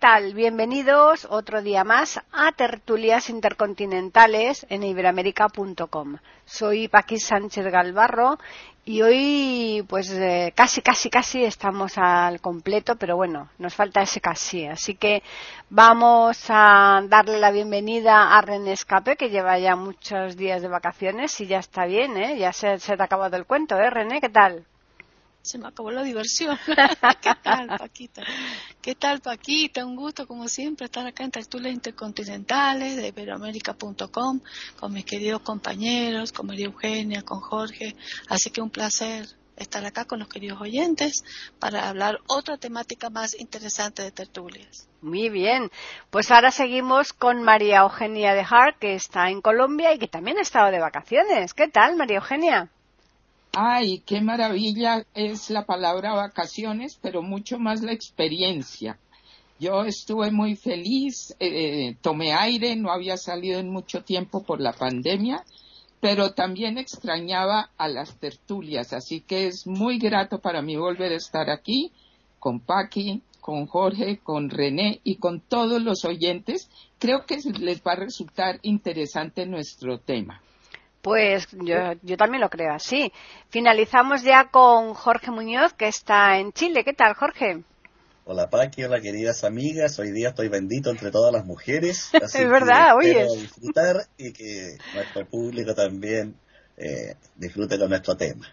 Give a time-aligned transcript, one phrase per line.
[0.00, 0.32] Tal?
[0.32, 6.16] Bienvenidos otro día más a Tertulias Intercontinentales en iberoamérica.com.
[6.46, 8.38] Soy Paqui Sánchez Galvarro
[8.86, 14.22] y hoy pues eh, casi, casi, casi estamos al completo, pero bueno, nos falta ese
[14.22, 14.64] casi.
[14.64, 15.22] Así que
[15.68, 21.38] vamos a darle la bienvenida a René Escape, que lleva ya muchos días de vacaciones
[21.42, 22.38] y ya está bien, ¿eh?
[22.38, 24.22] Ya se, se te ha acabado el cuento, ¿eh, René?
[24.22, 24.64] ¿Qué tal?
[25.42, 26.58] Se me acabó la diversión.
[27.20, 28.22] ¿Qué tal, Paquita?
[28.80, 29.84] ¿Qué tal, Paquita?
[29.84, 34.40] Un gusto, como siempre, estar acá en Tertulias Intercontinentales de Iberoamérica.com
[34.78, 37.96] con mis queridos compañeros, con María Eugenia, con Jorge.
[38.28, 41.22] Así que un placer estar acá con los queridos oyentes
[41.58, 44.88] para hablar otra temática más interesante de tertulias.
[45.02, 45.70] Muy bien,
[46.10, 50.38] pues ahora seguimos con María Eugenia de Hart, que está en Colombia y que también
[50.38, 51.54] ha estado de vacaciones.
[51.54, 52.70] ¿Qué tal, María Eugenia?
[53.52, 58.98] Ay, qué maravilla es la palabra vacaciones, pero mucho más la experiencia.
[59.58, 64.72] Yo estuve muy feliz, eh, tomé aire, no había salido en mucho tiempo por la
[64.72, 65.44] pandemia,
[66.00, 71.16] pero también extrañaba a las tertulias, así que es muy grato para mí volver a
[71.16, 71.92] estar aquí
[72.38, 76.70] con Paqui, con Jorge, con René y con todos los oyentes.
[76.98, 80.40] Creo que les va a resultar interesante nuestro tema.
[81.02, 83.12] Pues yo, yo también lo creo así.
[83.48, 86.84] Finalizamos ya con Jorge Muñoz, que está en Chile.
[86.84, 87.62] ¿Qué tal, Jorge?
[88.24, 89.98] Hola Paqui, hola queridas amigas.
[89.98, 92.10] Hoy día estoy bendito entre todas las mujeres.
[92.14, 93.26] es verdad, oye.
[93.34, 96.36] disfrutar y que nuestro público también
[96.76, 98.46] eh, disfrute con nuestro tema.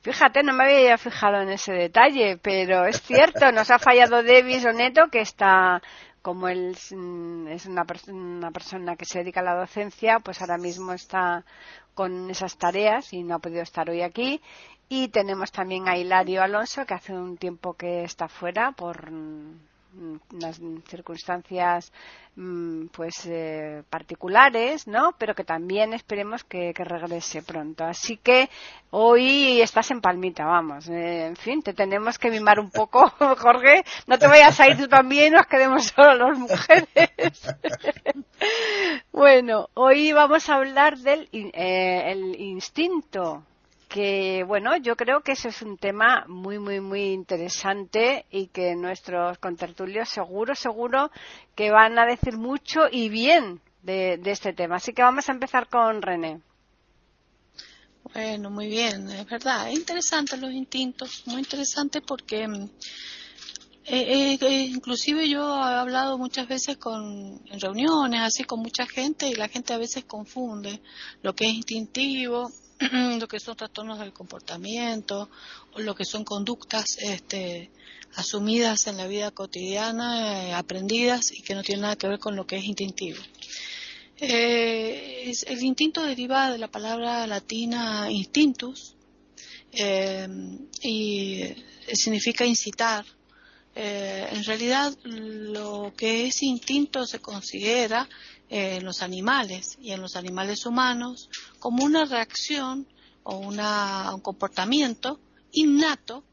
[0.00, 4.64] Fíjate, no me había fijado en ese detalle, pero es cierto, nos ha fallado Davis
[4.64, 5.82] Oneto, que está
[6.22, 10.58] como él mm, es una, una, persona que se dedica a la docencia, pues ahora
[10.58, 11.44] mismo está
[11.94, 14.40] con esas tareas y no ha podido estar hoy aquí.
[14.88, 19.10] Y tenemos también a Hilario Alonso, que hace un tiempo que está fuera por
[20.32, 21.92] unas circunstancias
[22.36, 25.12] mm, pues eh, particulares, ¿no?
[25.18, 27.84] Pero que también esperemos que, regrese pronto.
[27.84, 28.48] Así que
[28.90, 30.88] hoy estás en palmita, vamos.
[30.88, 33.84] Eh, en fin, te tenemos que mimar un poco, Jorge.
[34.06, 37.56] No te vayas a ir tú también, nos quedemos solo las mujeres.
[39.12, 43.44] bueno, hoy vamos a hablar del eh, el instinto
[43.88, 48.76] que bueno, yo creo que ese es un tema muy, muy, muy interesante y que
[48.76, 51.10] nuestros contertulios seguro, seguro
[51.54, 54.76] que van a decir mucho y bien de, este tema.
[54.76, 56.42] Así que vamos a empezar con René.
[58.12, 62.64] Bueno, muy bien, es verdad, es interesante los instintos, muy interesante porque mm,
[63.84, 68.86] eh, eh, eh, inclusive yo he hablado muchas veces con, en reuniones, así con mucha
[68.86, 70.80] gente y la gente a veces confunde
[71.22, 72.50] lo que es instintivo
[73.18, 75.28] lo que son trastornos del comportamiento
[75.72, 77.70] o lo que son conductas este,
[78.14, 82.36] asumidas en la vida cotidiana, eh, aprendidas y que no tienen nada que ver con
[82.36, 83.18] lo que es instintivo.
[84.20, 88.94] Eh, el instinto deriva de la palabra latina instintus
[89.72, 90.26] eh,
[90.82, 91.42] y
[91.92, 93.04] significa incitar.
[93.74, 98.08] en realidad lo que es instinto se considera
[98.48, 101.28] en los animales y en los animales humanos
[101.58, 102.86] como una reacción
[103.22, 105.20] o una, un comportamiento
[105.52, 106.24] innato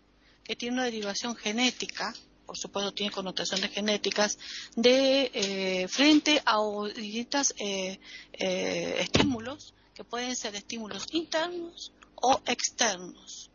[0.43, 2.13] que tiene una derivación genética,
[2.45, 4.37] por supuesto tiene connotaciones genéticas,
[4.75, 6.57] de eh, frente a
[6.95, 7.99] distintos eh,
[8.33, 13.49] eh, estímulos que pueden ser estímulos internos o externos.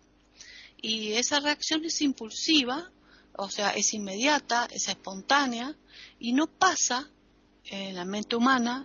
[0.83, 2.91] Y esa reacción es impulsiva,
[3.37, 5.77] o sea, es inmediata, es espontánea
[6.19, 7.11] y no pasa
[7.71, 8.85] en la mente humana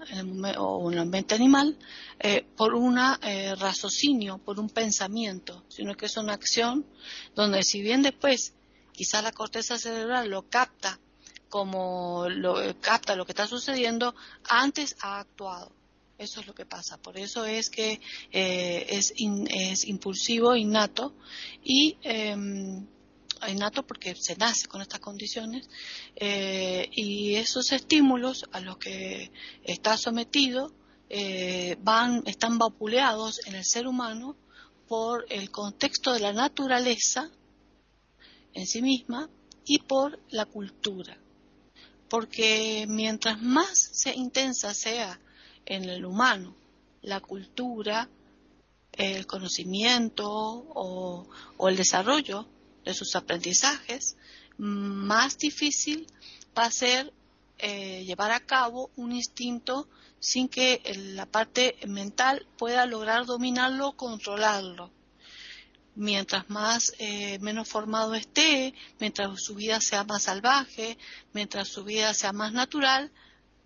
[0.60, 1.78] o en la mente animal
[2.20, 6.86] eh, por un eh, raciocinio, por un pensamiento, sino que es una acción
[7.34, 8.54] donde si bien después
[8.92, 11.00] quizá la corteza cerebral lo capta
[11.50, 14.14] como lo eh, capta lo que está sucediendo,
[14.48, 15.72] antes ha actuado.
[16.18, 16.98] Eso es lo que pasa.
[16.98, 18.00] Por eso es que
[18.32, 21.14] es, es impulsivo, innato
[21.62, 22.88] y em,
[23.50, 25.70] innato porque se nace con estas condiciones
[26.16, 29.32] eh, y esos estímulos a los que
[29.64, 30.72] está sometido
[31.10, 34.36] eh, van están vapuleados en el ser humano
[34.88, 37.30] por el contexto de la naturaleza
[38.54, 39.30] en sí misma
[39.66, 41.18] y por la cultura.
[42.10, 45.20] Porque mientras más intensa sea
[45.66, 46.56] en el humano
[47.02, 48.10] la cultura,
[48.92, 51.28] el conocimiento o,
[51.68, 52.48] el desarrollo
[52.86, 54.16] de sus aprendizajes,
[54.58, 56.08] más difícil
[56.58, 57.12] va a ser
[57.58, 59.88] eh, llevar a cabo un instinto
[60.20, 60.82] sin que
[61.16, 64.92] la parte mental pueda lograr dominarlo controlarlo.
[65.96, 70.98] Mientras más eh, menos formado esté, mientras su vida sea más salvaje,
[71.34, 73.12] mientras su vida sea más natural,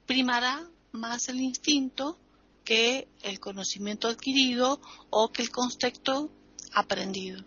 [0.06, 2.20] primará más el instinto
[2.64, 4.80] que el conocimiento adquirido
[5.10, 6.30] o que el contexto
[6.74, 7.44] aprendido.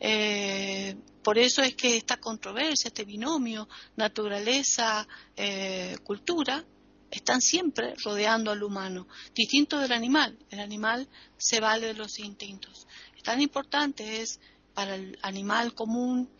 [0.00, 6.64] Eh, por eso es que esta controversia, este binomio naturaleza-cultura, eh,
[7.10, 10.38] están siempre rodeando al humano, distinto del animal.
[10.50, 11.08] El animal
[11.38, 12.86] se vale de los instintos.
[13.22, 14.40] Tan importante es
[14.74, 16.30] para el animal común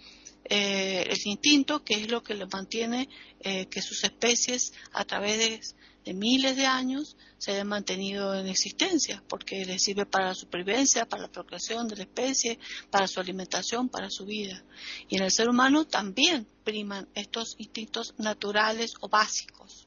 [0.44, 3.08] eh, el instinto, que es lo que le mantiene
[3.40, 5.76] que sus especies a través
[6.08, 11.06] de miles de años se hayan mantenido en existencia, porque les sirve para la supervivencia,
[11.06, 12.58] para la procreación de la especie,
[12.90, 14.64] para su alimentación, para su vida.
[15.10, 19.86] Y en el ser humano también priman estos instintos naturales o básicos.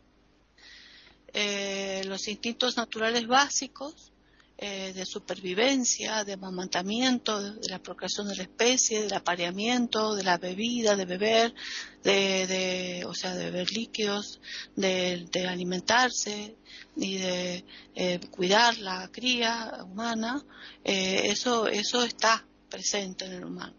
[1.34, 4.11] Eh, los instintos naturales básicos
[4.64, 10.38] eh, de supervivencia, de amamantamiento, de, la procreación de la especie, del apareamiento, de la
[10.38, 11.56] bebida, de beber,
[12.04, 14.40] de, o sea, de beber líquidos,
[14.76, 16.56] de, alimentarse
[16.96, 17.66] y de
[17.96, 20.46] eh, cuidar la cría humana,
[20.84, 23.74] eh, eso, eso está presente en el humano.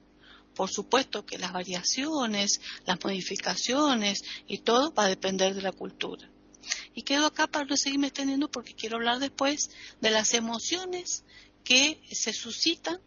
[0.53, 6.29] Por supuesto que las variaciones, las modificaciones y todo va a depender de la cultura.
[6.95, 9.71] Y quedo acá para no seguirme extendiendo porque quiero hablar después
[10.01, 11.25] de las emociones
[11.65, 13.01] que se suscitan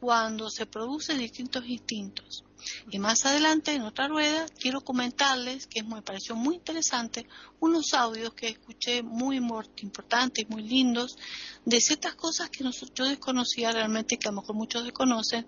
[0.00, 2.44] cuando se producen distintos instintos.
[2.90, 7.26] Y más adelante, en otra rueda, quiero comentarles, que me pareció muy interesante,
[7.60, 11.16] unos audios que escuché muy importantes muy lindos,
[11.64, 12.64] de ciertas cosas que
[12.94, 15.46] yo desconocía realmente, que a lo mejor muchos desconocen,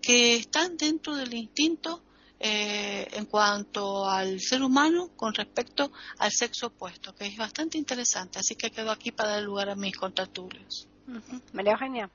[0.00, 2.02] que están dentro del instinto
[2.44, 8.40] eh, en cuanto al ser humano con respecto al sexo opuesto, que es bastante interesante.
[8.40, 10.88] Así que quedo aquí para dar lugar a mis contratulios.
[11.52, 12.10] María Eugenia.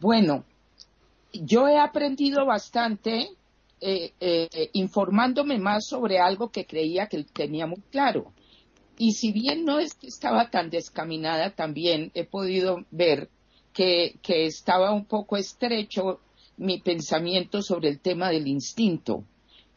[0.00, 0.44] Bueno,
[1.32, 3.30] yo he aprendido bastante
[3.80, 8.34] eh, eh, informándome más sobre algo que creía que tenía muy claro.
[8.98, 13.30] Y si bien no es que estaba tan descaminada, también he podido ver
[13.72, 16.20] que, que estaba un poco estrecho
[16.62, 19.24] mi pensamiento sobre el tema del instinto.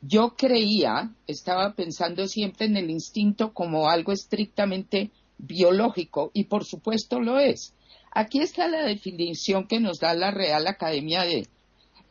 [0.01, 5.09] Yo creía, estaba pensando siempre en el instinto como algo estrictamente
[5.39, 7.73] biológico y por supuesto lo es.
[8.11, 11.47] Aquí está la definición que nos da la Real Academia de,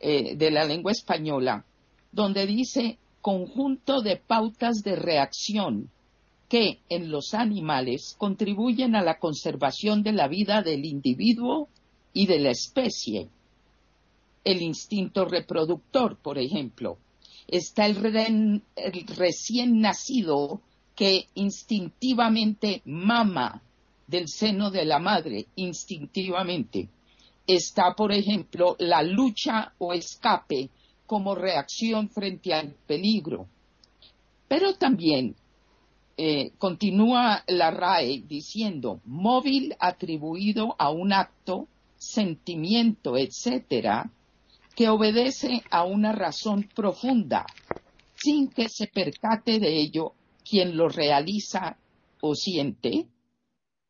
[0.01, 1.65] eh, la Lengua Española,
[2.11, 5.89] donde dice conjunto de pautas de reacción
[6.49, 11.69] que en los animales contribuyen a la conservación de la vida del individuo
[12.13, 13.29] y de la especie
[14.45, 16.97] el instinto reproductor, por ejemplo.
[17.47, 18.61] Está el,
[19.17, 20.61] recién nacido
[20.95, 23.61] que instintivamente mama
[24.07, 26.87] del seno de la madre, instintivamente.
[27.45, 30.69] Está, por ejemplo, la lucha o escape
[31.05, 33.47] como reacción frente al peligro.
[34.47, 35.35] Pero también
[36.17, 44.09] eh, continúa la RAE diciendo móvil atribuido a un acto, sentimiento, etcétera,
[44.75, 47.45] que obedece a una razón profunda,
[48.15, 50.13] sin que se percate de ello
[50.47, 51.77] quien lo realiza
[52.21, 53.07] o siente,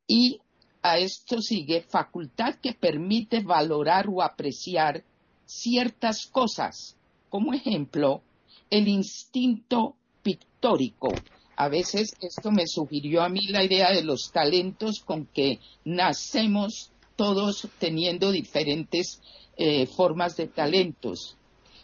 [0.08, 0.40] y
[0.82, 5.04] a esto sigue facultad que permite valorar o apreciar
[5.46, 6.96] ciertas cosas,
[7.30, 8.22] como ejemplo,
[8.70, 11.22] el instinto pictórico.
[11.56, 16.92] A veces esto me sugirió a mí la idea de los talentos con que nacemos
[17.16, 19.22] todos teniendo diferentes
[19.58, 21.38] eh, formas de talentos.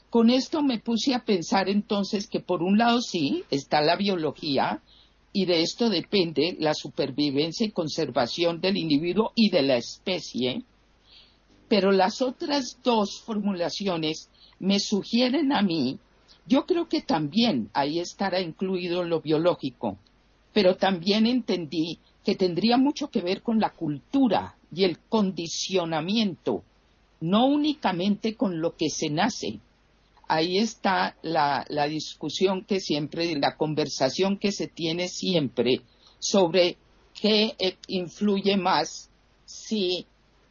[0.10, 4.82] Con esto me puse a pensar entonces que por un lado sí está la biología
[5.32, 10.64] y de esto depende la supervivencia y conservación del individuo y de la especie,
[11.70, 15.98] pero las otras dos formulaciones me sugieren a mí,
[16.46, 19.98] yo creo que también ahí estará incluido lo biológico,
[20.52, 26.64] pero también entendí que tendría mucho que ver con la cultura y el condicionamiento
[27.22, 29.60] no únicamente con lo que se nace.
[30.28, 35.82] Ahí está la, discusión que siempre, la conversación que se tiene siempre
[36.20, 36.78] sobre
[37.20, 39.10] qué eh, influye más
[39.46, 40.06] si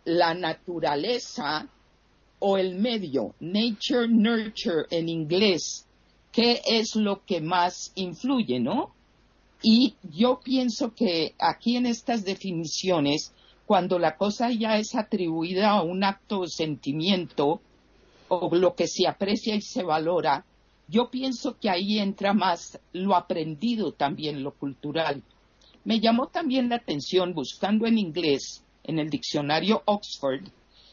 [0.04, 1.68] la naturaleza
[2.38, 5.86] o el medio, nature, nurture en inglés,
[6.32, 8.94] qué es lo que más influye, ¿no?
[9.62, 13.32] Y yo pienso que aquí en estas definiciones,
[13.70, 17.60] cuando la cosa ya es atribuida a un acto o sentimiento,
[18.26, 20.44] o lo que se aprecia y se valora,
[20.88, 25.22] yo pienso que ahí entra más lo aprendido también, lo cultural.
[25.84, 30.48] Me llamó también la atención buscando en inglés, en el diccionario Oxford,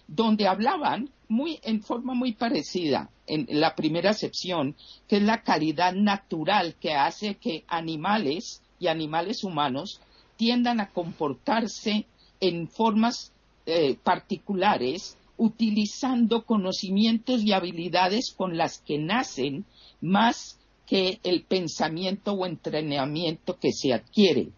[0.07, 4.75] donde hablaban muy, en forma muy parecida, en la primera sección,
[5.07, 9.99] que es la calidad natural que hace que animales y animales humanos
[10.35, 12.05] tiendan a comportarse
[12.39, 13.31] en formas
[13.65, 19.65] eh, particulares, utilizando conocimientos y habilidades con las que nacen
[20.01, 24.49] más que el pensamiento o entrenamiento que se adquiere.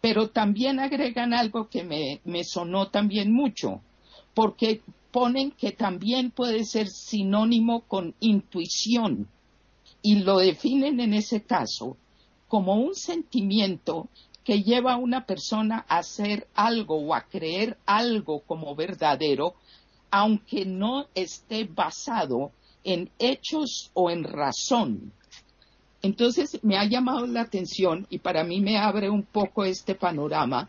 [0.00, 3.80] Pero también agregan algo que me sonó también mucho,
[4.34, 9.28] porque ponen que también puede ser sinónimo con intuición
[10.02, 11.96] y lo definen en ese caso
[12.48, 14.08] como un sentimiento
[14.44, 19.54] que lleva a una persona a hacer algo o a creer algo como verdadero,
[20.10, 22.52] aunque no esté basado
[22.84, 25.12] en hechos o en razón.
[26.02, 30.68] Entonces me ha llamado la atención y para mí me abre un poco este panorama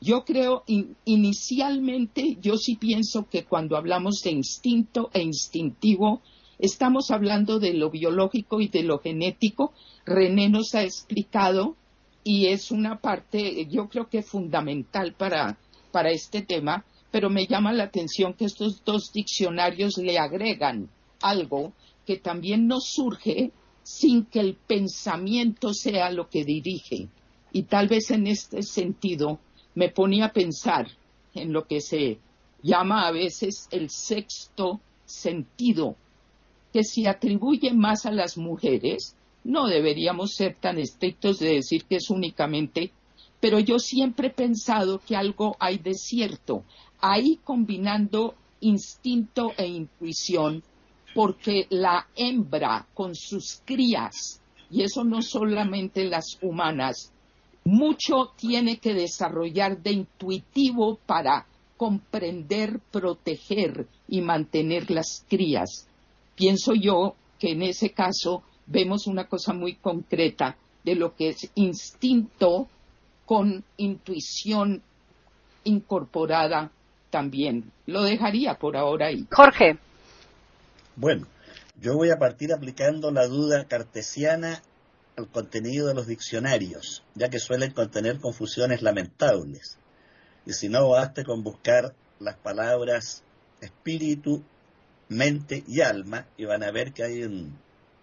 [0.00, 0.62] yo creo,
[1.04, 6.22] inicialmente, yo sí pienso que cuando hablamos de instinto e instintivo,
[6.58, 9.72] estamos hablando de lo biológico y de lo genético.
[10.06, 11.74] René nos ha explicado
[12.30, 15.56] y es una parte, yo creo que fundamental para,
[15.90, 20.90] para este tema, pero me llama la atención que estos dos diccionarios le agregan
[21.22, 21.72] algo
[22.04, 23.50] que también nos surge
[23.82, 27.08] sin que el pensamiento sea lo que dirige.
[27.50, 29.38] Y tal vez en este sentido,
[29.74, 30.86] me ponía a pensar
[31.32, 32.18] en lo que se
[32.62, 35.96] llama a veces el sexto sentido,
[36.74, 41.96] que se atribuye más a las mujeres, no deberíamos ser tan estrictos de decir que
[41.96, 42.92] es únicamente,
[43.40, 46.64] pero yo siempre he pensado que algo hay de cierto,
[47.00, 50.62] ahí combinando instinto e intuición,
[51.14, 54.40] porque la hembra con sus crías,
[54.70, 57.12] y eso no solamente las humanas,
[57.64, 65.86] mucho tiene que desarrollar de intuitivo para comprender, proteger y mantener las crías.
[66.34, 71.50] Pienso yo que en ese caso vemos una cosa muy concreta de lo que es
[71.54, 72.68] instinto
[73.26, 74.82] con intuición
[75.64, 76.70] incorporada
[77.10, 77.72] también.
[77.86, 79.26] Lo dejaría por ahora ahí.
[79.30, 79.78] Jorge.
[80.96, 81.26] Bueno,
[81.80, 84.62] yo voy a partir aplicando la duda cartesiana
[85.16, 89.76] el contenido de los diccionarios, ya que suelen contener confusiones lamentables.
[90.46, 93.24] Y si no, baste con buscar las palabras
[93.60, 94.44] espíritu,
[95.08, 97.22] mente y alma y van a ver que hay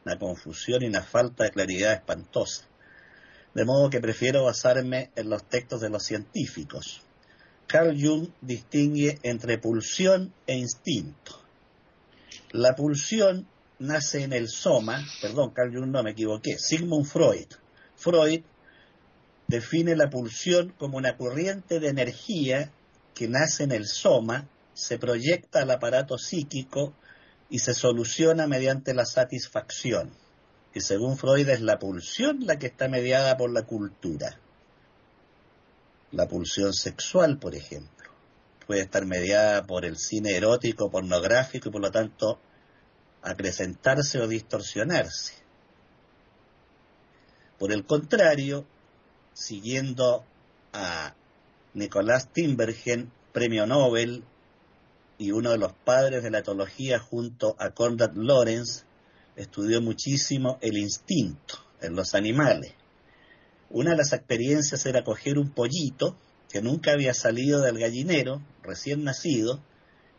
[0.05, 2.65] una confusión y una falta de claridad espantosa.
[3.55, 7.01] De modo que prefiero basarme en los textos de los científicos.
[7.67, 11.41] Carl Jung distingue entre pulsión e instinto.
[12.51, 13.47] La pulsión
[13.79, 17.47] nace en el soma, perdón, Carl Jung no me equivoqué, Sigmund Freud.
[17.95, 18.43] Freud
[19.47, 22.71] define la pulsión como una corriente de energía
[23.15, 26.93] que nace en el soma, se proyecta al aparato psíquico
[27.55, 30.11] y se soluciona mediante la satisfacción.
[30.73, 34.37] Y según Freud es la pulsión la que está mediada por la cultura.
[36.11, 38.11] La pulsión sexual, por ejemplo,
[38.67, 42.41] puede estar mediada por el cine erótico, pornográfico y por lo tanto
[43.21, 45.35] acrecentarse o distorsionarse.
[47.57, 48.65] Por el contrario,
[49.31, 50.25] siguiendo
[50.73, 51.15] a
[51.73, 54.25] Nicolás Timbergen, premio Nobel
[55.17, 58.83] y uno de los padres de la etología junto a Conrad Lorenz,
[59.35, 62.73] estudió muchísimo el instinto en los animales.
[63.69, 66.17] Una de las experiencias era coger un pollito
[66.49, 69.61] que nunca había salido del gallinero, recién nacido,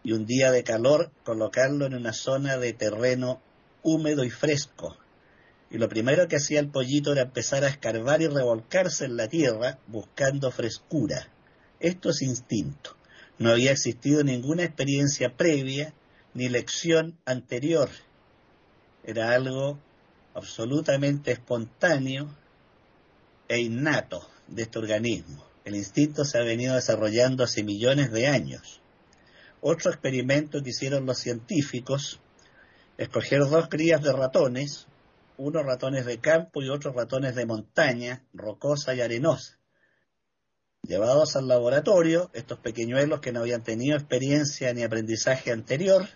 [0.02, 3.40] y un día de calor colocarlo en una zona de terreno
[3.82, 4.96] húmedo y fresco.
[5.70, 9.28] Y lo primero que hacía el pollito era empezar a escarbar y revolcarse en la
[9.28, 11.28] tierra buscando frescura.
[11.80, 12.95] Esto es instinto.
[13.38, 15.92] No había existido ninguna experiencia previa
[16.32, 17.90] ni lección anterior.
[19.04, 19.78] Era algo
[20.34, 22.28] absolutamente espontáneo
[23.48, 25.44] e innato de este organismo.
[25.64, 28.80] El instinto se ha venido desarrollando hace millones de años.
[29.60, 32.20] Otro experimento que hicieron los científicos,
[32.98, 34.86] escoger dos crías de ratones,
[35.36, 39.58] unos ratones de campo y otros ratones de montaña, rocosa y arenosa.
[40.86, 46.06] Llevados al laboratorio, estos pequeñuelos que no habían tenido experiencia ni aprendizaje anterior,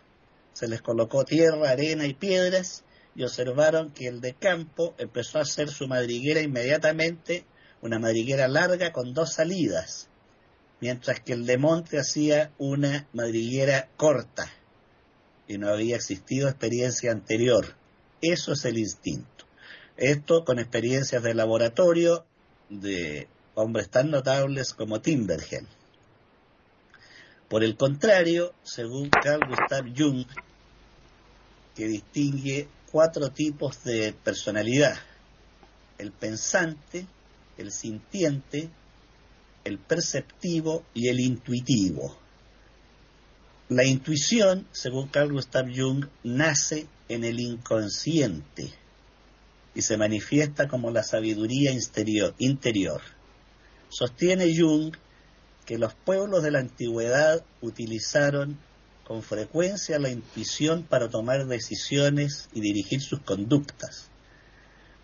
[0.52, 2.84] se les colocó tierra, arena y piedras
[3.16, 7.44] y observaron que el de campo empezó a hacer su madriguera inmediatamente,
[7.82, 10.08] una madriguera larga con dos salidas,
[10.80, 14.52] mientras que el de monte hacía una madriguera corta
[15.48, 17.74] y no había existido experiencia anterior.
[18.22, 19.46] Eso es el instinto.
[19.96, 22.24] Esto con experiencias de laboratorio
[22.68, 25.66] de hombres tan notables como Timbergen.
[27.48, 30.24] Por el contrario, según Carl Gustav Jung,
[31.74, 34.96] que distingue cuatro tipos de personalidad,
[35.98, 37.06] el pensante,
[37.58, 38.70] el sintiente,
[39.64, 42.16] el perceptivo y el intuitivo.
[43.68, 48.72] La intuición, según Carl Gustav Jung, nace en el inconsciente
[49.74, 51.72] y se manifiesta como la sabiduría
[52.38, 53.02] interior.
[53.90, 54.94] Sostiene Jung
[55.66, 58.58] que los pueblos de la antigüedad utilizaron
[59.04, 64.08] con frecuencia la intuición para tomar decisiones y dirigir sus conductas.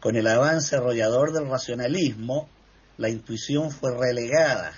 [0.00, 2.48] Con el avance arrollador del racionalismo,
[2.96, 4.72] la intuición fue relegada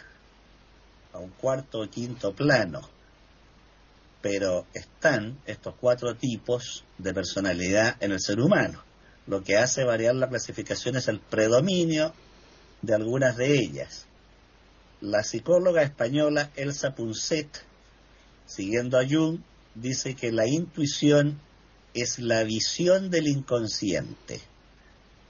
[1.13, 2.81] a un cuarto o quinto plano.
[4.23, 8.83] Pero están estos cuatro tipos de personalidad en el ser humano.
[9.27, 12.15] Lo que hace variar la clasificación es el predominio
[12.83, 14.07] de algunas de ellas.
[15.01, 17.63] La psicóloga española Elsa Punset,
[18.47, 19.41] siguiendo a Jung,
[19.75, 21.41] dice que la intuición
[21.95, 24.41] es la visión del inconsciente.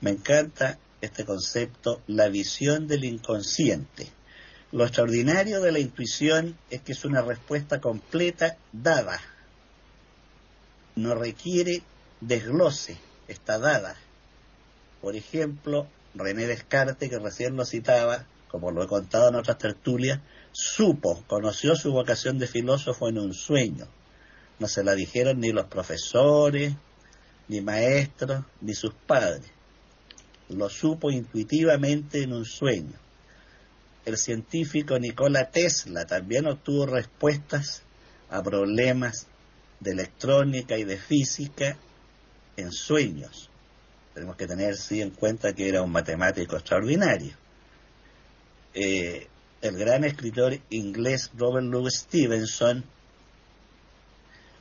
[0.00, 4.08] Me encanta este concepto, la visión del inconsciente.
[4.72, 9.20] Lo extraordinario de la intuición es que es una respuesta completa dada.
[10.94, 11.82] No requiere
[12.20, 13.96] desglose, está dada.
[15.00, 20.20] Por ejemplo, René Descartes, que recién lo citaba, como lo he contado en otras tertulias,
[20.52, 23.86] supo, conoció su vocación de filósofo en un sueño.
[24.58, 26.74] No se la dijeron ni los profesores,
[27.48, 29.50] ni maestros, ni sus padres.
[30.48, 32.98] Lo supo intuitivamente en un sueño.
[34.04, 37.82] El científico Nikola Tesla también obtuvo respuestas
[38.30, 39.26] a problemas
[39.80, 41.76] de electrónica y de física
[42.56, 43.47] en sueños.
[44.14, 47.34] Tenemos que tener en cuenta que era un matemático extraordinario.
[48.74, 49.28] Eh,
[49.60, 52.84] el gran escritor inglés Robert Louis Stevenson,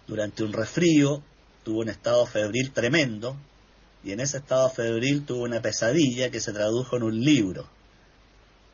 [0.07, 1.21] durante un resfrío,
[1.63, 3.35] tuvo un estado febril tremendo,
[4.03, 7.67] y en ese estado febril tuvo una pesadilla que se tradujo en un libro,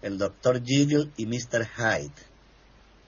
[0.02, 1.68] El Doctor Jekyll y Mr.
[1.78, 2.12] Hyde,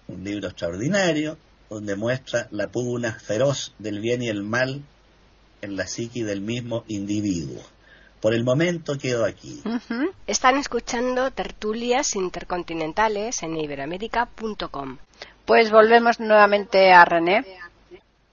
[0.08, 1.38] un libro extraordinario
[1.70, 4.84] donde muestra la pugna feroz del bien y el mal
[5.66, 7.62] en la psique del mismo individuo.
[8.22, 9.62] Por el momento quedo aquí.
[10.26, 14.98] Están escuchando tertulias intercontinentales en iberoamérica.com.
[15.46, 17.46] Pues volvemos nuevamente a René.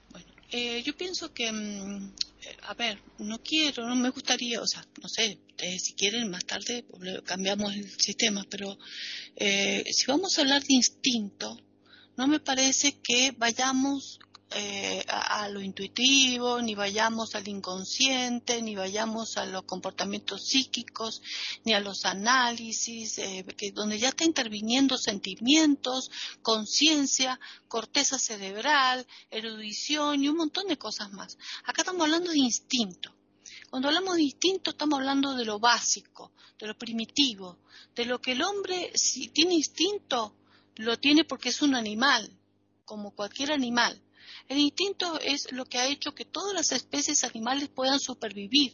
[0.09, 4.65] Bueno, eh, yo pienso que, mm, eh, a ver, no quiero, no me gustaría, o
[4.65, 5.37] sea, no sé,
[5.79, 6.85] si quieren más tarde
[7.23, 8.77] cambiamos el sistema, pero
[9.35, 11.57] eh, si vamos a hablar de instinto,
[12.17, 14.19] no me parece que vayamos
[14.55, 21.21] eh, a, lo intuitivo, ni vayamos al inconsciente, ni vayamos a los comportamientos psíquicos,
[21.63, 26.11] ni a los análisis, eh, que donde ya está interviniendo sentimientos,
[26.41, 31.37] conciencia, corteza cerebral, erudición y un montón de cosas más.
[31.65, 33.13] Acá estamos hablando de instinto.
[33.69, 37.57] Cuando hablamos de instinto estamos hablando de lo básico, de lo primitivo,
[37.95, 40.35] de lo que el hombre, si tiene instinto,
[40.75, 42.31] lo tiene porque es un animal,
[42.85, 43.99] como cualquier animal.
[44.47, 48.73] El instinto es lo que ha hecho que todas las especies animales puedan supervivir.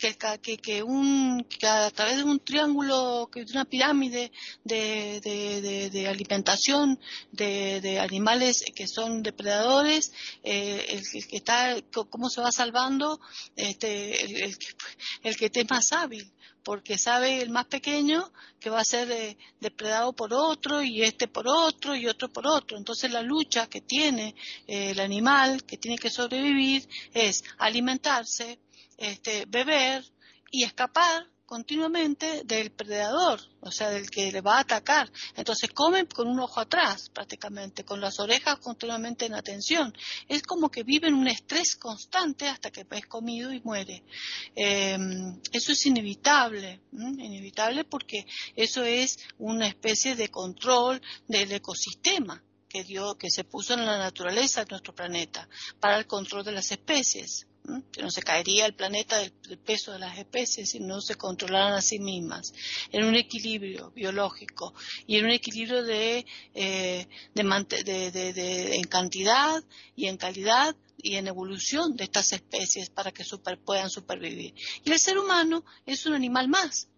[0.00, 4.32] Que, que, que, un, que a través de un triángulo, de una pirámide
[4.64, 5.20] de,
[5.92, 6.98] de, alimentación
[7.32, 11.76] de, animales que son depredadores, eh, que está,
[12.08, 13.20] cómo se va salvando
[13.56, 14.56] este, el, el,
[15.22, 16.32] el que esté más hábil
[16.62, 21.28] porque sabe el más pequeño que va a ser eh, depredado por otro y este
[21.28, 22.76] por otro y otro por otro.
[22.76, 24.34] Entonces la lucha que tiene
[24.66, 28.58] eh, el animal que tiene que sobrevivir es alimentarse,
[29.00, 30.04] este, beber
[30.52, 35.10] y escapar continuamente del predador, o sea, del que le va a atacar.
[35.34, 39.92] Entonces comen con un ojo atrás, prácticamente, con las orejas continuamente en atención.
[40.28, 44.04] Es como que viven un estrés constante hasta que es comido y muere.
[44.54, 52.84] Em, eso es inevitable, inevitable porque eso es una especie de control del ecosistema que
[52.84, 55.48] dio, que se puso en la naturaleza de nuestro planeta
[55.80, 57.48] para el control de las especies
[57.92, 61.74] que no se caería el planeta del, peso de las especies si no se controlaran
[61.74, 62.52] a sí mismas,
[62.92, 64.74] en un equilibrio biológico
[65.06, 69.62] y en un equilibrio de, eh, de, en cantidad
[69.96, 73.24] y en calidad y en evolución de estas especies para que
[73.64, 74.54] puedan supervivir.
[74.84, 76.88] Y el ser humano es un animal más.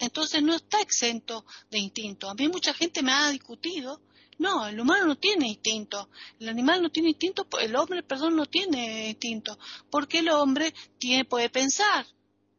[0.00, 2.28] Entonces no está exento de instinto.
[2.28, 4.00] A mí mucha gente me ha discutido
[4.38, 6.08] no, el humano no tiene instinto.
[6.38, 9.58] El animal no tiene instinto, el hombre, perdón, no tiene instinto.
[9.90, 12.06] Porque el hombre tiene, puede pensar.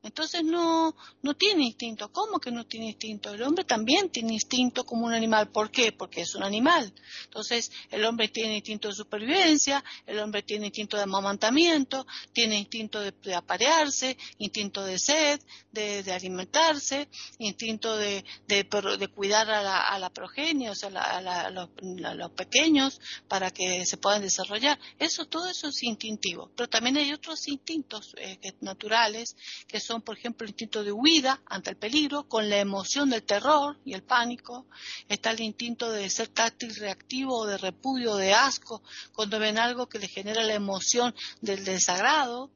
[0.06, 2.12] Entonces no, no tiene instinto.
[2.12, 3.34] ¿Cómo que no tiene instinto?
[3.34, 5.50] El hombre también tiene instinto como un animal.
[5.50, 5.91] ¿Por qué?
[5.91, 6.94] Porque es un animal.
[7.24, 13.00] Entonces el hombre tiene instinto de supervivencia, el hombre tiene instinto de amamantamiento, tiene instinto
[13.00, 15.41] de, aparearse, instinto de sed,
[15.72, 22.32] de, alimentarse, instinto de, de, cuidar a la, a la progenie, o sea, a, los,
[22.36, 24.80] pequeños para que se puedan desarrollar.
[25.00, 26.52] Eso, todo eso es instintivo.
[26.56, 29.36] Pero también hay otros instintos eh, naturales
[29.68, 33.23] que son por ejemplo, el instinto de huida ante el peligro, con la emoción del
[33.23, 34.65] terror y el pánico.
[35.10, 38.81] Está el instinto de ser táctil reactivo o de repudio, de asco,
[39.13, 42.51] cuando ven algo que le genera la emoción del desagrado.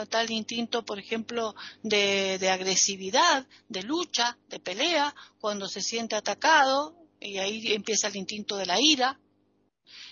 [0.00, 6.94] Está el instinto, por ejemplo, de, agresividad, de lucha, de pelea, cuando se siente atacado,
[7.18, 9.18] y ahí empieza el instinto de la ira,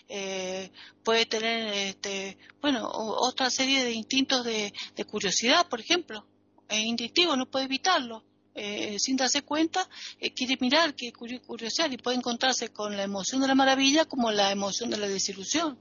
[0.09, 0.71] eh,
[1.05, 4.73] puede tener este, bueno otra serie de instintos de,
[5.07, 6.27] curiosidad por ejemplo
[6.69, 8.25] es no puede evitarlo.
[8.55, 13.41] Eh, sin darse cuenta, eh, quiere mirar, quiere curiosidad y puede encontrarse con la emoción
[13.41, 15.79] de la maravilla como la emoción de la desilusión.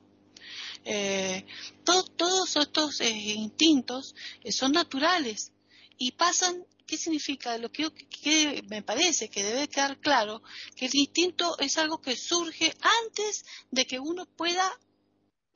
[0.85, 1.43] Eh,
[1.83, 4.13] todos estos instintos
[4.51, 5.51] son naturales
[5.97, 7.57] y pasan ¿Qué significa?
[7.57, 10.41] Lo que, me parece que debe quedar claro,
[10.73, 12.73] que el instinto es algo que surge
[13.03, 14.71] antes de que uno pueda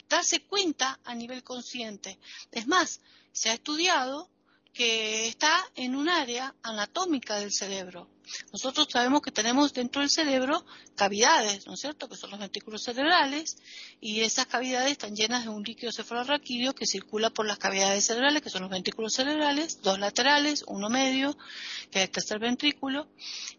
[0.09, 2.19] darse cuenta a nivel consciente.
[2.51, 2.99] Es más,
[3.31, 4.29] se ha estudiado
[4.73, 8.07] que está en un área anatómica del cerebro.
[8.51, 12.83] Nosotros sabemos que tenemos dentro del cerebro cavidades, ¿no es cierto?, que son los ventrículos
[12.83, 13.57] cerebrales,
[13.99, 18.41] y esas cavidades están llenas de un líquido cefalorraquídeo que circula por las cavidades cerebrales,
[18.41, 21.37] que son los ventrículos cerebrales, dos laterales, uno medio,
[21.89, 23.07] que es el tercer ventrículo,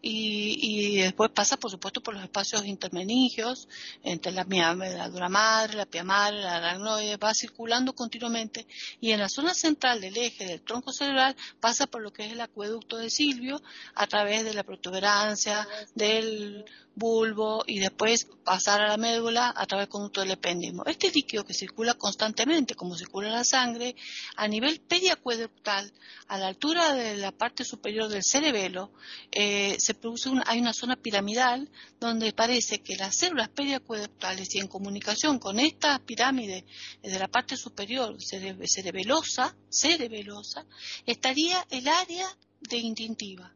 [0.01, 3.67] y, después pasa, por supuesto, por los espacios intermeningios,
[4.03, 8.67] entre la, la dura madre, la pia madre, la aracnoide, va circulando continuamente,
[8.99, 12.31] y en la zona central del eje del tronco cerebral pasa por lo que es
[12.31, 13.61] el acueducto de Silvio,
[13.95, 19.85] a través de la protuberancia, del bulbo y después pasar a la médula a través
[19.85, 20.83] del conducto del epéndimo.
[20.85, 23.95] Este líquido que circula constantemente, como circula la sangre,
[24.35, 25.91] a nivel periacueductal,
[26.27, 28.91] a la altura de la parte superior del cerebelo,
[29.31, 34.67] eh, se produce hay una zona piramidal donde parece que las células periacueductales y en
[34.67, 36.65] comunicación con esta pirámide
[37.01, 40.65] de la parte superior cerebelosa, cerebelosa,
[41.05, 42.27] estaría el área
[42.61, 43.53] de instintiva.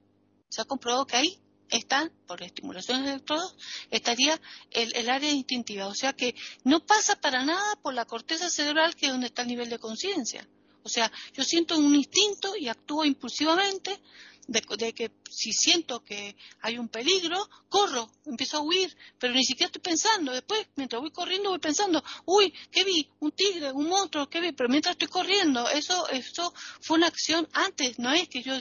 [0.49, 3.55] Se ha comprobado que ahí están, por estimulación de electrodos,
[3.91, 4.39] estaría
[4.71, 5.87] el, área instintiva.
[5.87, 9.41] O sea que no pasa para nada por la corteza cerebral, que es donde está
[9.41, 10.47] el nivel de conciencia.
[10.83, 13.99] O sea, yo siento un instinto y actúo impulsivamente,
[14.47, 19.67] de, que si siento que hay un peligro, corro, empiezo a huir, pero ni siquiera
[19.67, 20.31] estoy pensando.
[20.31, 23.09] Después, mientras voy corriendo, voy pensando, uy, ¿qué vi?
[23.19, 24.53] Un tigre, un monstruo, ¿qué vi?
[24.53, 28.53] Pero mientras estoy corriendo, eso, eso fue una acción antes, no es que yo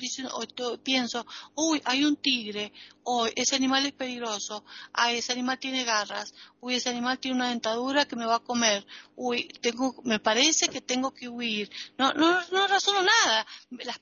[0.83, 2.73] pienso, uy, hay un tigre,
[3.05, 7.51] uy, ese animal es peligroso, ay, ese animal tiene garras, uy, ese animal tiene una
[7.51, 11.71] dentadura que me va a comer, uy, tengo, me parece que tengo que huir.
[11.99, 13.47] No, no, no razono nada.
[13.71, 14.01] Las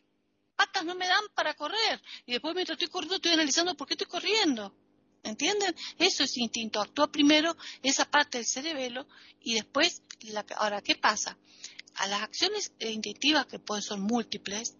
[0.56, 2.02] patas no me dan para correr.
[2.26, 4.74] Y después mientras estoy corriendo estoy analizando por qué estoy corriendo.
[5.22, 5.74] ¿Entienden?
[5.98, 6.80] Eso es instinto.
[6.80, 9.06] Actúa primero esa parte del cerebelo
[9.40, 11.38] y después, la, ahora, ¿qué pasa?
[11.94, 14.76] A las acciones instintivas, que pueden ser múltiples,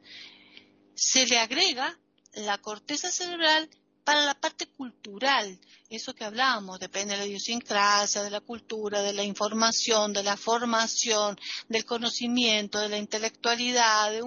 [0.95, 1.99] se le agrega
[2.35, 3.71] la corteza cerebral
[4.05, 9.15] para la parte cultural, eso que hablábamos, depende de la idiosincrasia, de la cultura, de
[9.15, 11.39] la información, de la formación,
[11.69, 14.23] del conocimiento, de la intelectualidad, de,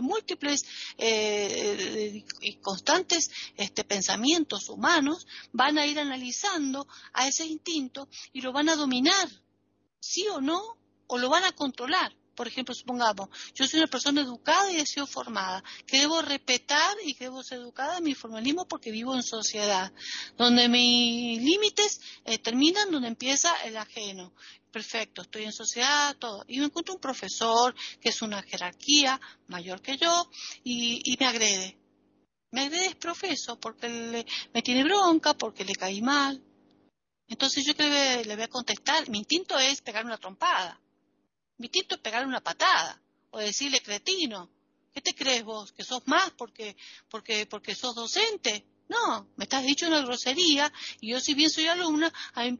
[0.00, 0.64] múltiples
[0.96, 8.52] eh, y constantes este, pensamientos humanos, van a ir analizando a ese instinto y lo
[8.52, 9.28] van a dominar,
[9.98, 10.78] sí o no,
[11.08, 14.86] o lo van a controlar por ejemplo, supongamos, yo soy una persona educada y he
[14.86, 19.16] sido formada, que debo respetar y que debo ser educada en mi formalismo porque vivo
[19.16, 19.92] en sociedad,
[20.36, 24.32] donde mis límites eh, terminan donde empieza el ajeno.
[24.70, 26.44] Perfecto, estoy en sociedad, todo.
[26.46, 30.30] Y me encuentro un profesor que es una jerarquía mayor que yo
[30.62, 31.76] y, me agrede.
[32.52, 34.24] Me agrede es profeso porque
[34.54, 36.40] me tiene bronca, porque le caí mal.
[37.26, 40.80] Entonces yo le, le voy a contestar, mi instinto es pegar una trompada
[41.58, 44.50] mi instinto es pegarle una patada o decirle cretino.
[44.92, 45.72] ¿Qué te crees vos?
[45.72, 46.76] ¿Que sos más porque,
[47.10, 48.64] porque, porque sos docente?
[48.88, 52.10] No, me estás dicho una grosería y yo si bien soy alumna,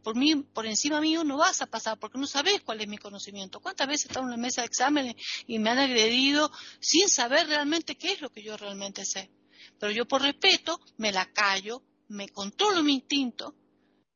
[0.02, 2.98] por mí, por encima mío no vas a pasar porque no sabes cuál es mi
[2.98, 3.61] conocimiento.
[3.61, 7.46] ¿Cuántas veces he estado en una mesa de exámenes y me han agredido sin saber
[7.46, 9.30] realmente qué es lo que yo realmente sé?
[9.78, 13.54] Pero yo por respeto me la callo, me controlo mi instinto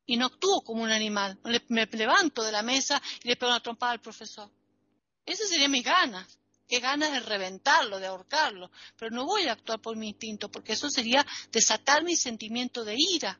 [0.04, 1.38] y no actúo como un animal.
[1.68, 4.50] me levanto de la mesa y le pego una trompada al profesor.
[5.24, 6.38] Esas serían mis ganas
[6.72, 10.72] qué ganas de reventarlo, de ahorcarlo, pero no voy a actuar por mi instinto, porque
[10.72, 13.38] eso sería desatar mi sentimiento de ira.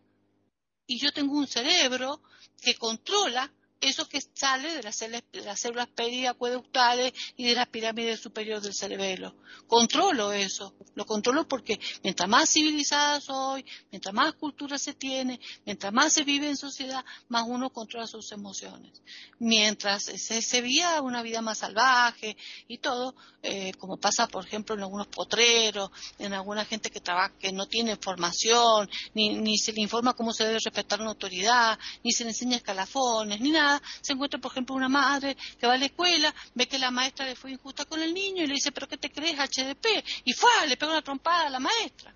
[0.87, 2.21] Y yo tengo un cerebro
[2.61, 3.51] que controla
[3.83, 9.35] eso que sale de las, células, periacueductales y de la pirámide superior del cerebelo.
[9.67, 15.93] Controlo eso, lo controlo porque mientras más civilizada soy, mientras más cultura se tiene, mientras
[15.93, 19.03] más se vive en sociedad, más uno controla sus emociones.
[19.39, 22.37] Mientras se, se veía una vida más salvaje
[22.69, 27.35] y todo, eh, como pasa por ejemplo en algunos potreros, en alguna gente que trabaja,
[27.39, 31.79] que no tiene formación, ni, ni se le informa cómo se debe respetar una autoridad,
[32.05, 35.75] ni se le enseña escalafones, ni nada, se encuentra, por ejemplo, una madre que va
[35.75, 38.55] a la escuela, ve que la maestra le fue injusta con el niño y le
[38.55, 39.87] dice, pero ¿qué te crees HDP?
[40.25, 42.15] Y fue, le pega una trompada a la maestra.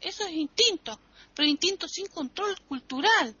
[0.00, 1.00] Eso es instinto,
[1.34, 3.34] pero instinto sin control cultural.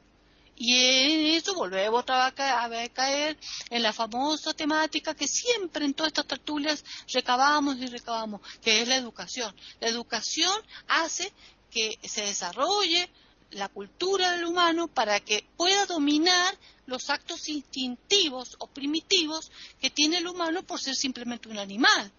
[0.58, 6.26] Y en eso volvemos a caer en la famosa temática que siempre en todas estas
[6.26, 9.54] tertulias recabamos y recabamos, que es la educación.
[9.80, 10.50] La educación
[10.88, 11.30] hace
[11.70, 13.10] que se desarrolle
[13.50, 16.56] la cultura del humano para que pueda dominar
[16.86, 22.12] los actos instintivos o primitivos que tiene el humano por ser simplemente un animal.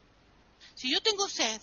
[0.76, 1.62] Si yo tengo sed,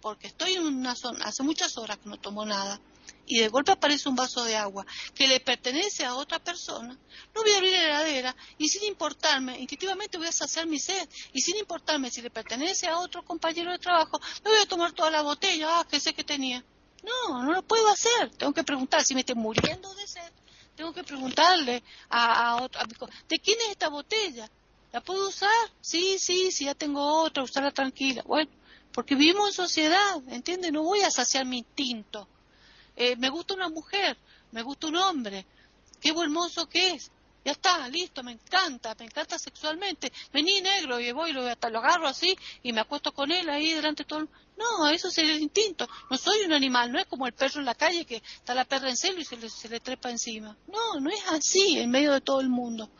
[0.00, 2.80] porque estoy en una zona, hace muchas horas que no tomo nada,
[3.26, 4.84] y de golpe aparece un vaso de agua
[5.14, 6.98] que le pertenece a otra persona,
[7.34, 11.08] no voy a abrir la heladera y sin importarme, instintivamente voy a saciar mi sed
[11.32, 14.92] y sin importarme si le pertenece a otro compañero de trabajo, me voy a tomar
[14.92, 16.64] toda la botella, ah, que sé que tenía.
[17.02, 18.30] No, no lo puedo hacer.
[18.36, 20.32] Tengo que preguntar si me estoy muriendo de sed.
[20.76, 22.80] Tengo que preguntarle a, a otro,
[23.28, 24.48] ¿de quién es esta botella?
[24.92, 25.50] ¿La puedo usar?
[25.80, 28.22] Sí, sí, sí, ya tengo otra, usarla tranquila.
[28.26, 28.50] Bueno,
[28.92, 30.72] porque vivimos en sociedad, ¿entiendes?
[30.72, 32.26] No voy a saciar mi instinto.
[32.96, 34.16] Eh, me gusta una mujer,
[34.52, 35.46] me gusta un hombre.
[36.00, 37.10] Qué buen mozo que es.
[37.44, 40.12] Ya está, listo, me encanta, me encanta sexualmente.
[40.32, 43.72] Vení negro y voy, lo, hasta lo agarro así y me acuesto con él ahí
[43.72, 44.28] delante de todo el...
[44.58, 45.88] No, eso sería el instinto.
[46.10, 48.66] No soy un animal, no es como el perro en la calle que está la
[48.66, 50.54] perra en celo y se le, se le trepa encima.
[50.66, 52.90] No, no es así en medio de todo el mundo.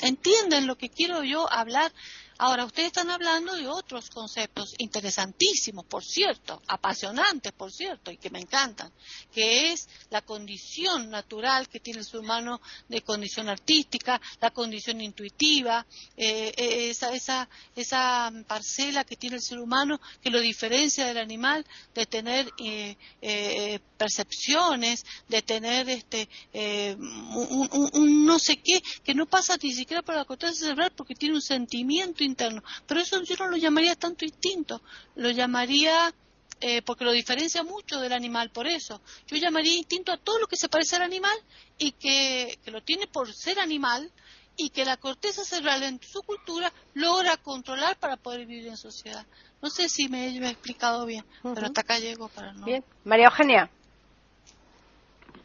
[0.00, 1.92] ¿Entienden lo que quiero yo hablar?
[2.38, 8.30] Ahora, ustedes están hablando de otros conceptos interesantísimos, por cierto, apasionantes, por cierto, y que
[8.30, 8.92] me encantan,
[9.32, 15.00] que es la condición natural que tiene el ser humano de condición artística, la condición
[15.00, 21.06] intuitiva, eh, eh, esa, esa, esa parcela que tiene el ser humano que lo diferencia
[21.06, 26.28] del animal de tener eh, percepciones, de tener este,
[26.98, 31.36] un, no sé qué, que no pasa ni siquiera por la corteza cerebral porque tiene
[31.36, 32.62] un sentimiento interno.
[32.86, 34.82] Pero eso yo no lo llamaría tanto instinto,
[35.16, 36.12] lo llamaría,
[36.60, 39.00] eh, porque lo diferencia mucho del animal, por eso.
[39.26, 41.36] Yo llamaría instinto a todo lo que se parece al animal
[41.78, 44.10] y que, lo tiene por ser animal
[44.56, 49.26] y que la corteza cerebral en su cultura logra controlar para poder vivir en sociedad.
[49.60, 52.66] No sé si me he explicado bien, pero hasta acá llego para no.
[52.66, 52.84] Bien.
[53.04, 53.70] María Eugenia.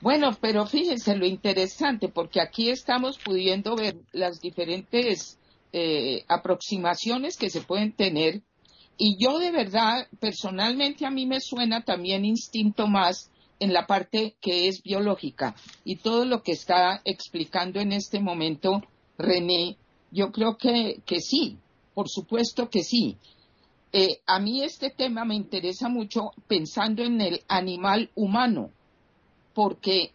[0.02, 5.39] Bueno, pero fíjense lo interesante, porque aquí estamos pudiendo ver las diferentes
[5.74, 8.42] eh, aproximaciones que se pueden tener
[9.02, 14.36] y yo de verdad, personalmente a mí me suena también instinto más en la parte
[14.42, 15.56] que es biológica
[15.86, 18.82] y todo lo que está explicando en este momento
[19.18, 19.78] René,
[20.12, 21.58] yo creo que, que sí,
[21.94, 23.18] por supuesto que sí.
[23.92, 28.70] Eh, a mí este tema me interesa mucho pensando en el animal humano,
[29.54, 30.12] porque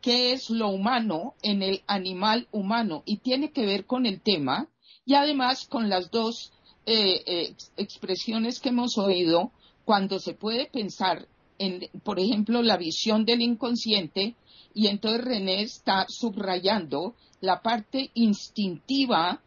[0.00, 3.02] ¿qué es lo humano en el animal humano?
[3.04, 4.68] Y tiene que ver con el tema
[5.04, 6.52] y además con las dos
[6.86, 9.52] eh, eh, expresiones que hemos oído,
[9.84, 11.26] cuando se puede pensar
[11.58, 14.34] en, por ejemplo, la visión del inconsciente,
[14.72, 19.42] y entonces René está subrayando la parte instintiva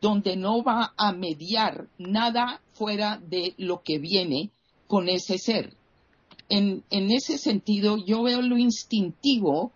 [0.00, 4.50] donde no va a mediar nada fuera de lo que viene
[4.86, 5.74] con ese ser.
[6.48, 9.72] En, en ese sentido, yo veo lo instintivo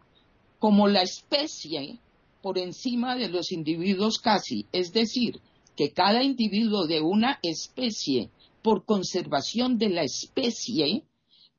[0.59, 1.98] como la especie
[2.42, 5.40] por encima de los individuos casi, es decir,
[5.76, 8.31] que cada individuo de una especie,
[8.62, 11.05] por conservación de la especie,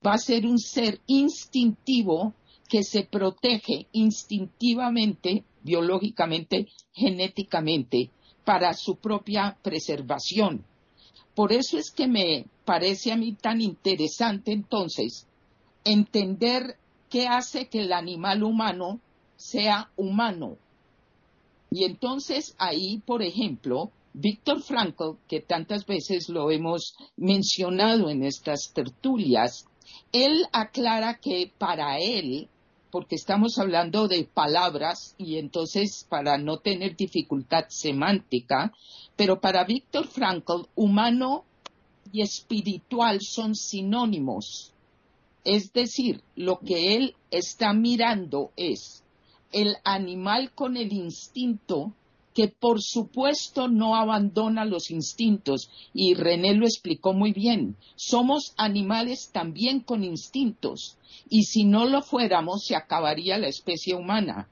[0.06, 2.34] va a ser un ser instintivo
[2.70, 8.12] que se protege instintivamente, biológicamente, genéticamente,
[8.46, 10.66] para su propia preservación.
[11.36, 15.28] Por eso es que me parece a mí tan interesante entonces
[15.84, 16.78] entender
[17.10, 19.00] qué hace que el animal humano
[19.36, 20.58] sea humano.
[21.74, 28.74] Y entonces ahí, por ejemplo, Víctor Frankl, que tantas veces lo hemos mencionado en estas
[28.74, 29.66] tertulias,
[30.12, 32.50] él aclara que para él,
[32.92, 38.74] porque estamos hablando de palabras y entonces para no tener dificultad semántica,
[39.16, 41.46] pero para Víctor Frankl, humano
[42.12, 44.74] y espiritual son sinónimos.
[45.46, 49.01] Es decir, lo que él está mirando es
[49.52, 51.94] el animal con el instinto
[52.34, 59.32] que por supuesto no abandona los instintos, y René lo explicó muy bien, somos animales
[59.34, 60.98] también con instintos,
[61.30, 64.48] y si no lo fuéramos se acabaría la especie humana,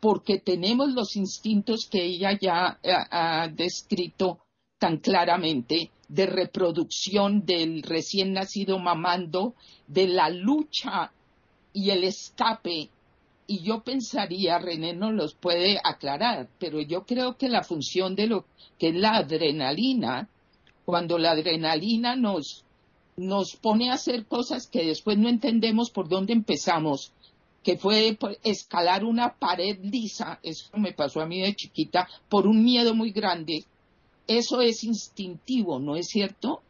[0.00, 4.40] porque tenemos los instintos que ella ya eh, ha, descrito
[4.78, 9.54] tan claramente de reproducción del recién nacido mamando,
[9.86, 11.12] de la lucha
[11.72, 12.90] y el escape
[13.46, 18.26] y yo pensaría, René nos los puede aclarar, pero yo creo que la función de
[18.26, 18.44] lo
[18.78, 20.28] que es la adrenalina,
[20.84, 22.64] cuando la adrenalina nos,
[23.16, 27.12] nos pone a hacer cosas que después no entendemos por dónde empezamos,
[27.62, 32.64] que fue escalar una pared lisa, eso me pasó a mí de chiquita, por un
[32.64, 33.64] miedo muy grande,
[34.26, 36.62] eso es instintivo, ¿no es cierto?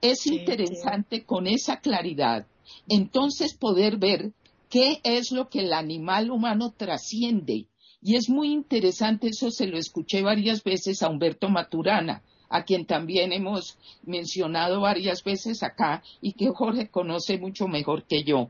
[0.00, 2.46] Es interesante con esa claridad,
[2.88, 4.32] entonces poder ver
[4.74, 7.68] qué es lo que el animal humano trasciende.
[8.02, 12.84] Y es muy interesante, eso se lo escuché varias veces a Humberto Maturana, a quien
[12.84, 18.48] también hemos mencionado varias veces acá y que Jorge conoce mucho mejor que yo.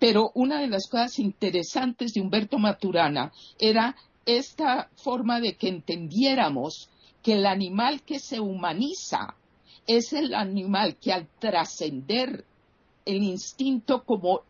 [0.00, 3.30] Pero una de las cosas interesantes de Humberto Maturana
[3.60, 3.94] era
[4.26, 6.90] esta forma de que entendiéramos
[7.22, 9.36] que el animal que se humaniza
[9.86, 12.44] es el animal que al trascender
[13.04, 14.42] el instinto como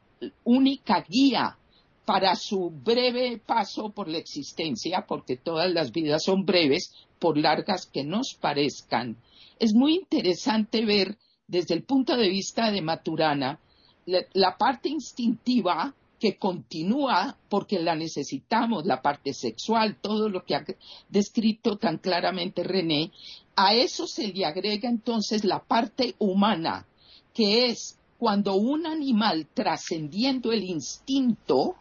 [0.44, 1.56] única guía
[2.04, 7.87] para su breve paso por la existencia, porque todas las vidas son breves, por largas
[7.87, 9.16] que nos parezcan.
[9.59, 13.61] Es muy interesante ver desde el punto de vista de Maturana
[14.06, 20.64] la, parte instintiva que continúa porque la necesitamos, la parte sexual, todo lo que ha
[21.09, 23.12] descrito tan claramente René,
[23.54, 26.87] a eso se le agrega entonces la parte humana,
[27.35, 31.74] que es cuando un animal trascendiendo el instinto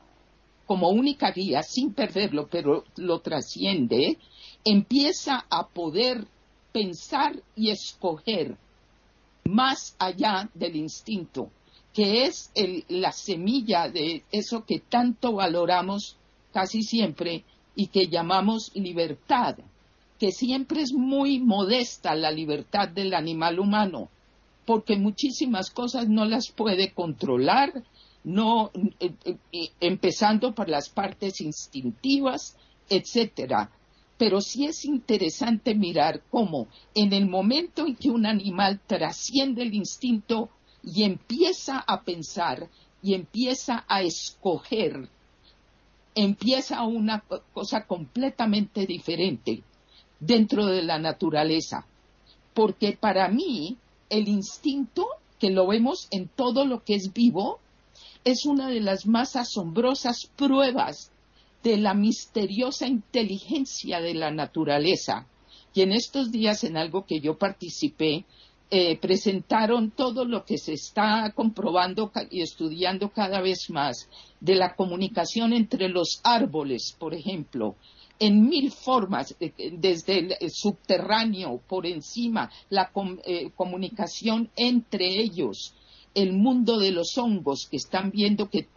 [0.65, 4.17] como única guía, sin perderlo, pero lo trasciende,
[4.63, 6.25] empieza a poder
[6.71, 8.55] pensar y escoger
[9.43, 11.49] más allá del instinto,
[11.93, 12.53] que es
[12.87, 16.15] la semilla de eso que tanto valoramos
[16.53, 17.43] casi siempre
[17.75, 19.57] y que llamamos libertad,
[20.17, 24.07] que siempre es muy modesta la libertad del animal humano,
[24.69, 27.73] porque muchísimas cosas no las puede controlar,
[28.23, 32.55] no eh, eh, eh, empezando por las partes instintivas,
[32.87, 33.71] etcétera.
[34.19, 39.73] Pero sí es interesante mirar cómo en el momento en que un animal trasciende el
[39.73, 40.51] instinto
[40.83, 42.69] y empieza a pensar
[43.01, 45.09] y empieza a escoger,
[46.13, 49.63] empieza una cosa completamente diferente
[50.19, 51.87] dentro de la naturaleza.
[52.53, 53.75] Porque para mí
[54.09, 55.07] el instinto,
[55.39, 57.59] que lo vemos en todo lo que es vivo,
[58.23, 61.11] es una de las más asombrosas pruebas
[61.63, 65.27] de la misteriosa inteligencia de la naturaleza.
[65.73, 68.25] Y en estos días, en algo que yo participé,
[68.71, 74.07] eh, presentaron todo lo que se está comprobando y estudiando cada vez más
[74.39, 77.75] de la comunicación entre los árboles, por ejemplo,
[78.19, 82.91] en mil formas, eh, desde el subterráneo, por encima, la
[83.25, 85.73] eh, comunicación entre ellos,
[86.13, 88.67] el mundo de los hongos que están viendo que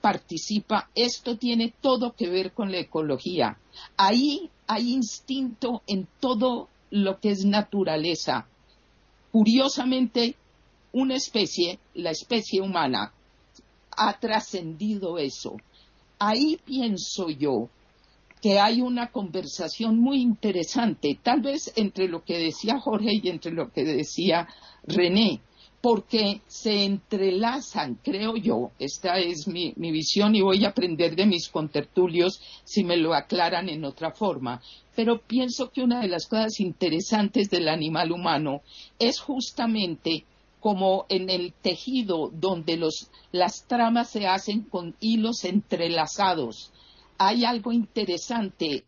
[0.00, 3.58] participa, esto tiene todo que ver con la ecología.
[3.96, 8.46] Ahí hay instinto en todo lo que es naturaleza.
[9.30, 10.36] Curiosamente,
[10.92, 13.12] una especie, la especie humana,
[13.96, 15.56] ha trascendido eso.
[16.18, 17.68] Ahí pienso yo
[18.42, 23.52] que hay una conversación muy interesante, tal vez entre lo que decía Jorge y entre
[23.52, 24.48] lo que decía
[24.82, 25.40] René,
[25.80, 31.48] porque se entrelazan, creo yo, esta es mi, visión y voy a aprender de mis
[31.48, 34.60] contertulios si me lo aclaran en otra forma,
[34.96, 38.62] pero pienso que una de las cosas interesantes del animal humano
[38.98, 40.24] es justamente
[40.58, 42.80] como en el tejido donde
[43.30, 46.72] las tramas se hacen con hilos entrelazados
[47.18, 48.84] hay algo interesante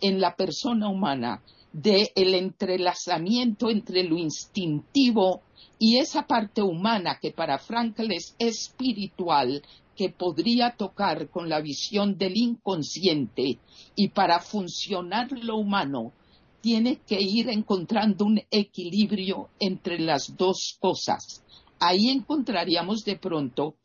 [0.00, 5.42] en la persona humana del el entrelazamiento entre lo instintivo
[5.78, 9.62] y esa parte humana que para Frankl es espiritual,
[9.94, 13.58] que podría tocar con la visión del inconsciente
[13.94, 16.12] y para funcionar lo humano
[16.60, 21.42] tiene que ir encontrando un equilibrio entre las dos cosas.
[21.78, 23.76] Ahí encontraríamos de pronto,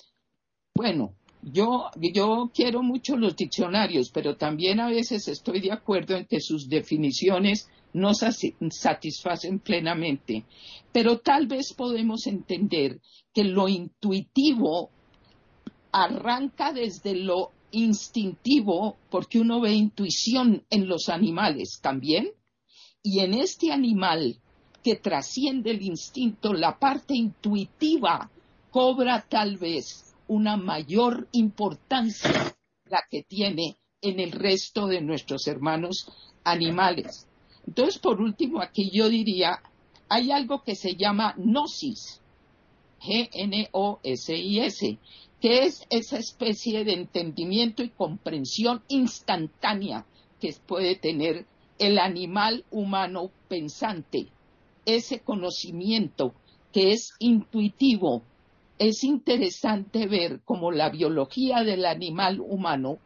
[0.75, 1.13] bueno,
[1.43, 6.39] yo, yo quiero mucho los diccionarios, pero también a veces estoy de acuerdo en que
[6.39, 10.45] sus definiciones no satisfacen plenamente.
[10.91, 12.99] Pero tal vez podemos entender
[13.33, 14.89] que lo intuitivo
[15.91, 22.29] arranca desde lo instintivo, porque uno ve intuición en los animales también,
[23.03, 24.37] y en este animal
[24.83, 28.29] que trasciende el instinto, la parte intuitiva
[28.69, 32.55] cobra tal vez una mayor importancia
[32.85, 36.09] la que tiene en el resto de nuestros hermanos
[36.45, 37.27] animales.
[37.67, 39.61] Entonces, por último, aquí yo diría,
[40.07, 42.21] hay algo que se llama gnosis,
[43.01, 44.97] G-N-O-S-I-S,
[45.41, 50.05] que es esa especie de entendimiento y comprensión instantánea
[50.39, 51.45] que puede tener
[51.77, 54.27] el animal humano pensante,
[54.85, 56.33] ese conocimiento
[56.71, 58.23] que es intuitivo.
[58.83, 62.97] Es interesante ver cómo la biología del animal humano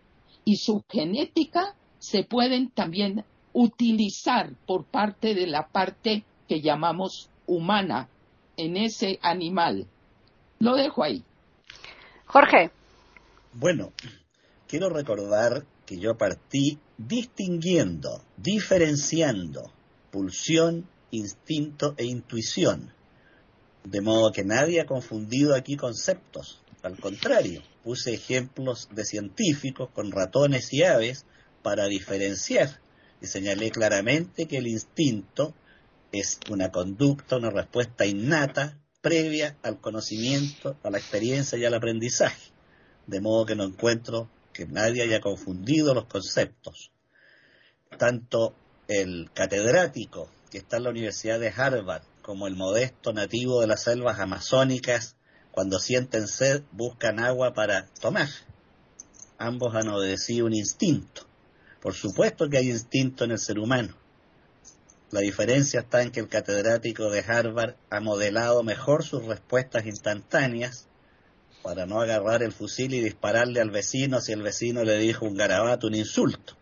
[0.45, 8.07] y su genética se pueden también utilizar por parte de la parte que llamamos humana
[8.55, 9.85] en ese animal.
[10.59, 11.25] Lo dejo ahí.
[12.25, 12.71] Jorge.
[13.51, 13.91] Bueno,
[14.69, 19.73] quiero recordar que yo partí distinguiendo, diferenciando
[20.09, 22.94] pulsión, instinto e intuición.
[23.85, 26.59] De modo que nadie ha confundido aquí conceptos.
[26.81, 31.25] Al contrario, puse ejemplos de científicos con ratones y aves
[31.61, 32.79] para diferenciar
[33.21, 35.53] y señalé claramente que el instinto
[36.11, 42.51] es una conducta, una respuesta innata previa al conocimiento, a la experiencia y al aprendizaje.
[43.05, 46.91] De modo que no encuentro que nadie haya confundido los conceptos.
[47.99, 48.55] Tanto
[48.87, 53.83] el catedrático que está en la Universidad de Harvard como el modesto nativo de las
[53.83, 55.15] selvas amazónicas,
[55.51, 58.27] cuando sienten sed, buscan agua para tomar.
[59.37, 61.21] Ambos han obedecido un instinto.
[61.83, 63.95] Por supuesto que hay instinto en el ser humano.
[65.11, 70.87] La diferencia está en que el catedrático de Harvard ha modelado mejor sus respuestas instantáneas
[71.61, 75.37] para no agarrar el fusil y dispararle al vecino si el vecino le dijo un
[75.37, 76.55] garabato, un insulto.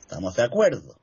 [0.00, 0.96] Estamos de acuerdo.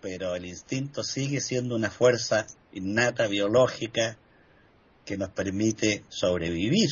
[0.00, 2.46] Pero el instinto sigue siendo una fuerza
[2.78, 4.16] innata, biológica,
[5.04, 6.88] que nos permite sobrevivir.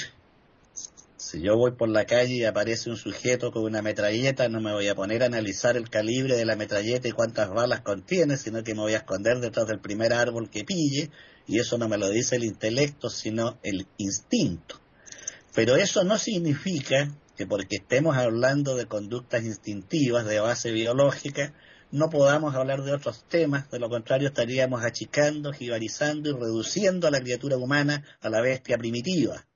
[1.17, 4.73] Si yo voy por la calle y aparece un sujeto con una metralleta, no me
[4.73, 8.63] voy a poner a analizar el calibre de la metralleta y cuántas balas contiene, sino
[8.63, 11.11] que me voy a esconder detrás del primer árbol que pille,
[11.47, 14.81] y eso no me lo dice el intelecto, sino el instinto.
[15.55, 21.55] Pero eso no significa que porque estemos hablando de conductas instintivas de base biológica,
[21.93, 27.11] no podamos hablar de otros temas, de lo contrario estaríamos achicando, jibarizando y reduciendo a
[27.11, 29.47] la criatura humana a la bestia primitiva.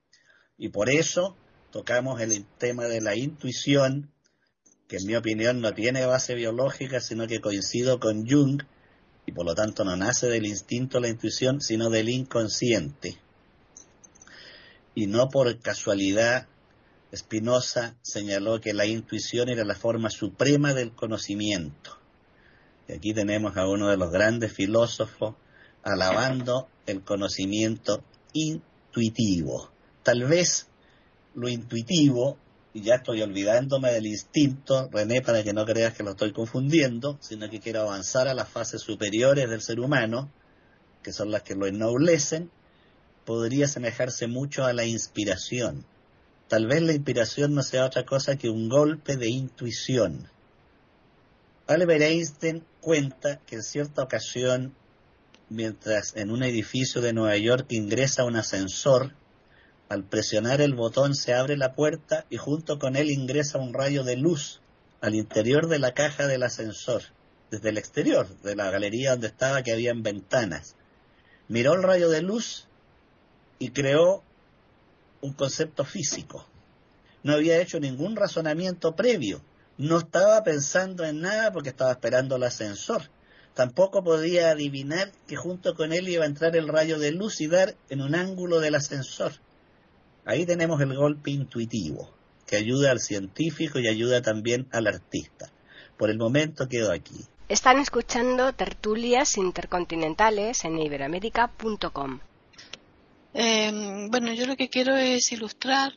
[0.56, 1.36] Y por eso
[1.70, 4.12] tocamos el tema de la intuición,
[4.88, 8.62] que en mi opinión no tiene base biológica, sino que coincido con Jung,
[9.26, 13.18] y por lo tanto no nace del instinto la intuición, sino del inconsciente.
[14.94, 16.48] Y no por casualidad,
[17.14, 21.99] Spinoza señaló que la intuición era la forma suprema del conocimiento.
[22.90, 25.36] Y aquí tenemos a uno de los grandes filósofos
[25.84, 29.70] alabando el conocimiento intuitivo.
[30.02, 30.66] Tal vez
[31.36, 32.36] lo intuitivo,
[32.74, 37.16] y ya estoy olvidándome del instinto, René, para que no creas que lo estoy confundiendo,
[37.20, 40.28] sino que quiero avanzar a las fases superiores del ser humano,
[41.04, 42.50] que son las que lo ennoblecen,
[43.24, 45.86] podría asemejarse mucho a la inspiración.
[46.48, 50.28] Tal vez la inspiración no sea otra cosa que un golpe de intuición.
[51.70, 54.74] Albert Einstein cuenta que en cierta ocasión,
[55.50, 59.14] mientras en un edificio de Nueva York ingresa un ascensor,
[59.88, 64.02] al presionar el botón se abre la puerta y junto con él ingresa un rayo
[64.02, 64.60] de luz
[65.00, 67.02] al interior de la caja del ascensor,
[67.52, 70.74] desde el exterior de la galería donde estaba que habían ventanas.
[71.46, 72.66] Miró el rayo de luz
[73.60, 74.24] y creó
[75.20, 76.44] un concepto físico.
[77.22, 79.40] No había hecho ningún razonamiento previo.
[79.80, 83.00] No estaba pensando en nada porque estaba esperando el ascensor.
[83.54, 87.46] Tampoco podía adivinar que junto con él iba a entrar el rayo de luz y
[87.46, 89.32] dar en un ángulo del ascensor.
[90.26, 92.12] Ahí tenemos el golpe intuitivo,
[92.46, 95.50] que ayuda al científico y ayuda también al artista.
[95.96, 97.24] Por el momento quedo aquí.
[97.48, 102.20] Están escuchando tertulias intercontinentales en iberoamérica.com.
[103.32, 105.94] Em, bueno, yo lo que quiero es ilustrar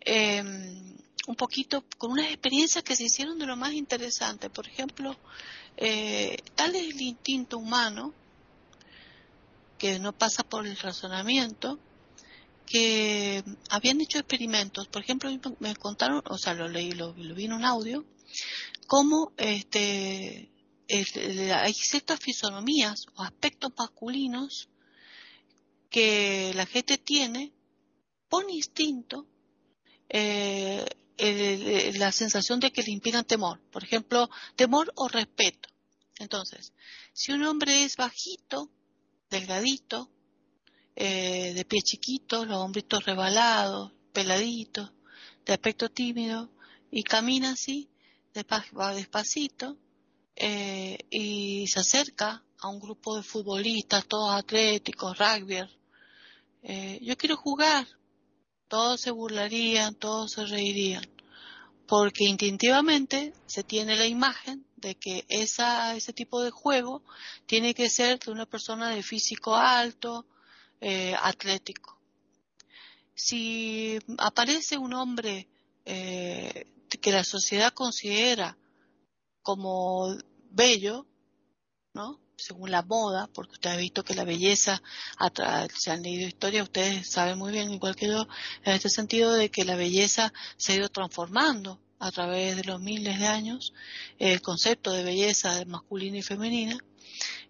[0.00, 0.96] em,
[1.28, 4.48] un poquito con unas experiencias que se hicieron de lo más interesante.
[4.48, 5.14] Por ejemplo,
[5.76, 8.14] eh, tal es el instinto humano
[9.76, 11.78] que no pasa por el razonamiento,
[12.64, 14.88] que habían hecho experimentos.
[14.88, 18.06] Por ejemplo, me contaron, o sea, lo leí, lo, lo vi en un audio,
[18.86, 20.50] cómo este,
[20.88, 24.70] hay ciertas fisonomías o aspectos masculinos
[25.90, 27.52] que la gente tiene
[28.30, 29.26] por instinto
[30.08, 30.86] eh,
[31.18, 33.60] la sensación de que le impidan temor.
[33.70, 35.68] Por ejemplo, temor o respeto.
[36.18, 36.72] Entonces,
[37.12, 38.70] si un hombre es bajito,
[39.30, 40.10] delgadito,
[40.96, 44.92] eh, de pie chiquito, los hombritos rebalados, peladitos,
[45.44, 46.50] de aspecto tímido,
[46.90, 47.88] y camina así,
[48.78, 49.76] va despacito,
[50.34, 55.58] eh, y se acerca a un grupo de futbolistas, todos atléticos, rugby.
[56.62, 57.86] Eh, yo quiero jugar.
[58.68, 61.04] Todos se burlarían, todos se reirían.
[61.86, 67.02] Porque instintivamente se tiene la imagen de que ese tipo de juego
[67.46, 70.26] tiene que ser de una persona de físico alto,
[70.80, 71.98] eh, atlético.
[73.14, 75.48] Si aparece un hombre
[75.84, 78.56] que la sociedad considera
[79.42, 80.14] como
[80.50, 81.06] bello,
[81.94, 82.20] ¿no?
[82.38, 84.80] Según la moda, porque usted ha visto que la belleza,
[85.74, 88.28] se han leído historias, ustedes saben muy bien, igual que yo,
[88.62, 92.80] en este sentido de que la belleza se ha ido transformando a través de los
[92.80, 93.74] miles de años,
[94.20, 96.78] el concepto de belleza masculina y femenina,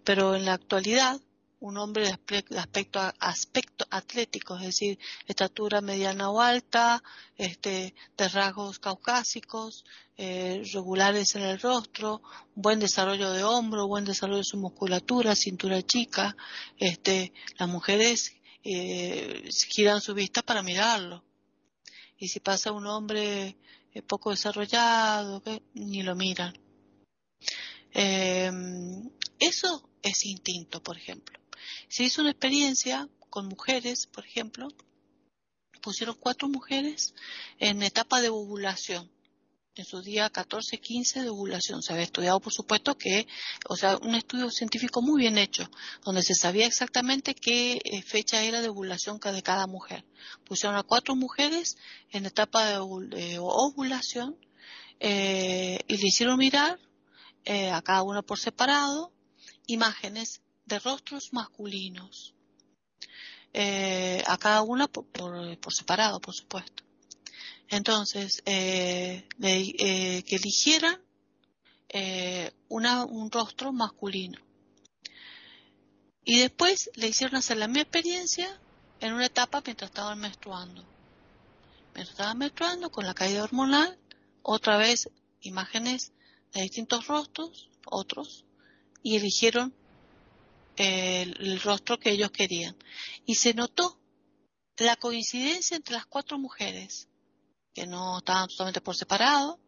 [0.03, 1.21] pero en la actualidad
[1.61, 7.03] un hombre de aspecto, aspecto atlético, es decir, estatura mediana o alta,
[7.37, 9.83] este, de rasgos caucásicos,
[10.15, 12.21] eh, regulares en el rostro,
[12.55, 16.35] buen desarrollo de hombro, buen desarrollo de su musculatura, cintura chica,
[16.77, 21.25] este, las mujeres eh, giran su vista para mirarlo.
[22.17, 23.57] Y si pasa un hombre
[23.93, 25.43] eh, poco desarrollado,
[25.73, 26.57] ni lo miran.
[29.39, 31.39] eso es instinto, por ejemplo.
[31.87, 34.67] Se hizo una experiencia con mujeres, por ejemplo,
[35.81, 37.13] pusieron cuatro mujeres
[37.57, 39.09] en etapa de ovulación,
[39.75, 41.81] en su día 14-15 de ovulación.
[41.81, 43.27] Se había estudiado, por supuesto, que,
[43.67, 45.69] o sea, un estudio científico muy bien hecho,
[46.03, 50.05] donde se sabía exactamente qué eh, fecha era de ovulación de cada mujer.
[50.45, 51.77] Pusieron a cuatro mujeres
[52.11, 54.37] en etapa de ovulación
[54.99, 56.77] eh, y le hicieron mirar
[57.45, 59.13] eh, a cada una por separado
[59.65, 62.33] imágenes de rostros masculinos,
[63.53, 66.83] eh, a cada una por, separado, por supuesto.
[67.67, 71.01] Entonces, eh, eh, que eligieran
[72.69, 74.39] un rostro masculino.
[76.23, 78.59] Y después le hicieron hacer la misma experiencia
[78.99, 80.85] en una etapa mientras estaban menstruando.
[81.95, 83.97] Mientras estaban menstruando, con la caída hormonal,
[84.43, 85.09] otra vez
[85.41, 86.11] imágenes
[86.53, 88.45] de distintos rostros, otros,
[89.01, 89.73] y eligieron
[90.79, 92.75] el, rostro que ellos querían.
[93.25, 93.99] Y se notó
[94.77, 97.07] la coincidencia entre las cuatro mujeres,
[97.73, 99.59] que no estaban totalmente por separado.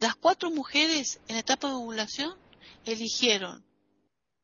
[0.00, 2.34] Las cuatro mujeres en etapa de ovulación
[2.84, 3.64] eligieron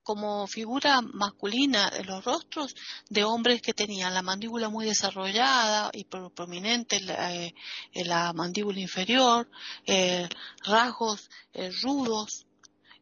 [0.02, 2.74] como figura masculina los rostros
[3.08, 9.50] de hombres que tenían la mandíbula muy desarrollada y prominente en la, mandíbula inferior,
[9.86, 10.28] eh,
[10.64, 12.46] rasgos eh, rudos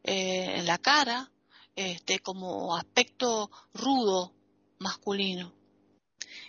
[0.03, 1.31] eh, en la cara,
[1.79, 4.33] este, como aspecto rudo
[4.79, 5.53] masculino.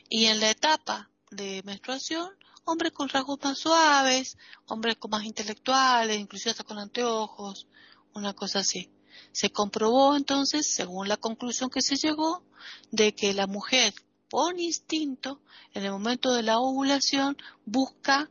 [0.09, 2.31] Y en la etapa de menstruación,
[2.65, 7.69] hombres con rasgos más suaves, hombres con más intelectuales, incluso hasta con anteojos,
[8.13, 8.91] una cosa así.
[9.31, 12.43] Se comprobó entonces, según la conclusión que se llegó,
[12.91, 13.95] de que la mujer,
[14.29, 15.41] por instinto,
[15.75, 18.29] en el momento de la ovulación, busca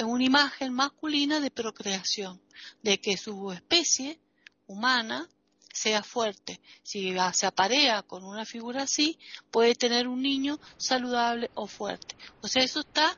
[0.00, 2.40] una imagen masculina de procreación,
[2.84, 4.20] de que su especie
[4.68, 5.28] humana
[5.76, 6.60] sea fuerte.
[6.82, 9.18] Si se aparea con una figura así,
[9.50, 12.16] puede tener un niño saludable o fuerte.
[12.40, 13.16] O sea, eso está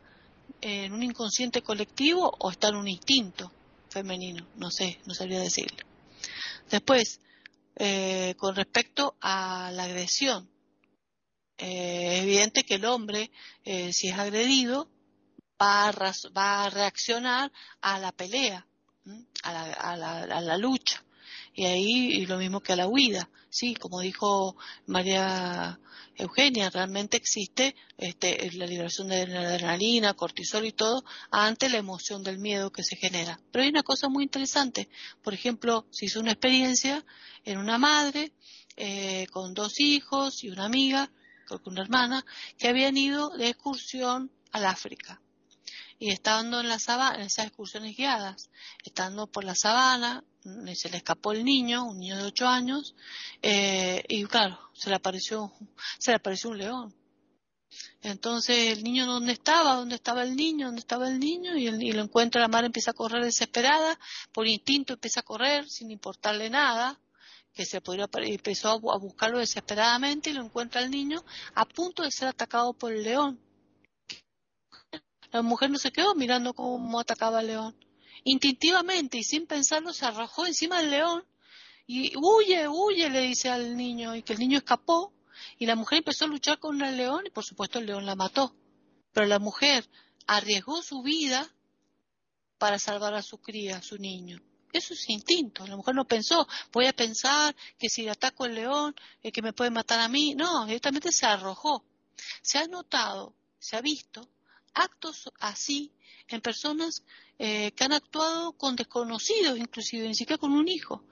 [0.61, 3.53] en un inconsciente colectivo o está en un instinto
[3.89, 5.85] femenino, no sé, no sabría decirle.
[6.69, 7.21] Después,
[7.77, 10.51] eh, con respecto a la agresión,
[11.59, 13.31] eh, es evidente que el hombre,
[13.65, 14.91] eh, si es agredido,
[15.61, 17.51] va a, reaccionar
[17.81, 18.67] a la pelea,
[19.43, 21.03] a la lucha
[21.59, 23.29] y ahí y lo mismo que a la huida.
[23.51, 24.57] Sí, como dijo
[24.87, 25.81] María
[26.15, 31.03] Eugenia, realmente existe este, la liberación de adrenalina, cortisol y todo
[31.33, 33.41] ante la emoción del miedo que se genera.
[33.51, 34.89] Pero hay una cosa muy interesante.
[35.21, 37.05] Por ejemplo, se hizo una experiencia
[37.45, 38.31] en una madre
[38.77, 41.11] eh, con dos hijos y una amiga,
[41.45, 42.25] creo que una hermana,
[42.57, 45.21] que habían ido de excursión al África
[45.99, 48.51] y estando en la sabana, en esas excursiones guiadas,
[48.85, 50.25] estando por la sabana,
[50.75, 52.95] se le escapó el niño, un niño de ocho años,
[53.43, 55.53] eh, y claro, se le apareció,
[55.99, 56.95] se le apareció un león.
[58.01, 62.03] Entonces el niño dónde estaba, dónde estaba el niño, dónde estaba el niño y, lo
[62.03, 63.99] encuentra la madre empieza a correr desesperada,
[64.33, 66.99] por instinto empieza a correr sin importarle nada,
[67.53, 71.25] que se podría empezó a buscarlo desesperadamente y lo encuentra el niño
[71.55, 73.41] a punto de ser atacado por el león.
[75.31, 77.88] La mujer no se quedó mirando cómo atacaba al león.
[78.25, 81.25] Instintivamente y sin pensarlo se arrojó encima del león
[81.87, 85.15] y huye, huye, le dice al niño y que el niño escapó
[85.59, 88.15] y la mujer empezó a luchar con el león y por supuesto el león la
[88.15, 88.55] mató.
[89.13, 89.89] Pero la mujer
[90.27, 91.51] arriesgó su vida
[92.59, 94.43] para salvar a su cría, a su niño.
[94.73, 95.67] Eso es instinto.
[95.67, 99.55] La mujer no pensó, voy a pensar que si ataco al león, es que me
[99.55, 100.35] puede matar a mí.
[100.35, 101.85] No, directamente se arrojó.
[102.43, 104.29] Se ha notado, se ha visto
[104.79, 105.93] actos así
[106.29, 107.03] en personas
[107.39, 111.03] eh, que han actuado con desconocidos, inclusive ni siquiera con un hijo.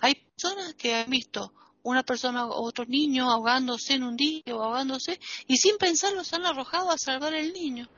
[0.00, 1.52] Hay personas que han visto
[1.82, 6.36] una persona o otro niño ahogándose en un día o ahogándose y sin pensarlo se
[6.36, 7.88] han arrojado a salvar al niño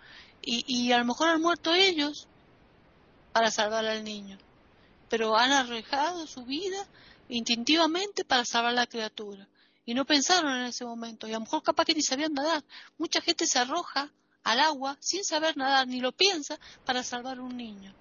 [0.42, 2.28] y, y a lo mejor han muerto ellos
[3.32, 4.38] para salvar al niño,
[5.08, 6.86] pero han arrojado su vida
[7.30, 9.48] instintivamente para salvar a la criatura
[9.86, 12.62] y no pensaron en ese momento y a lo mejor capaz que ni sabían nadar.
[12.98, 14.12] Mucha gente se arroja
[14.44, 17.94] al agua sin saber nadar ni lo piensa para salvar a un niño.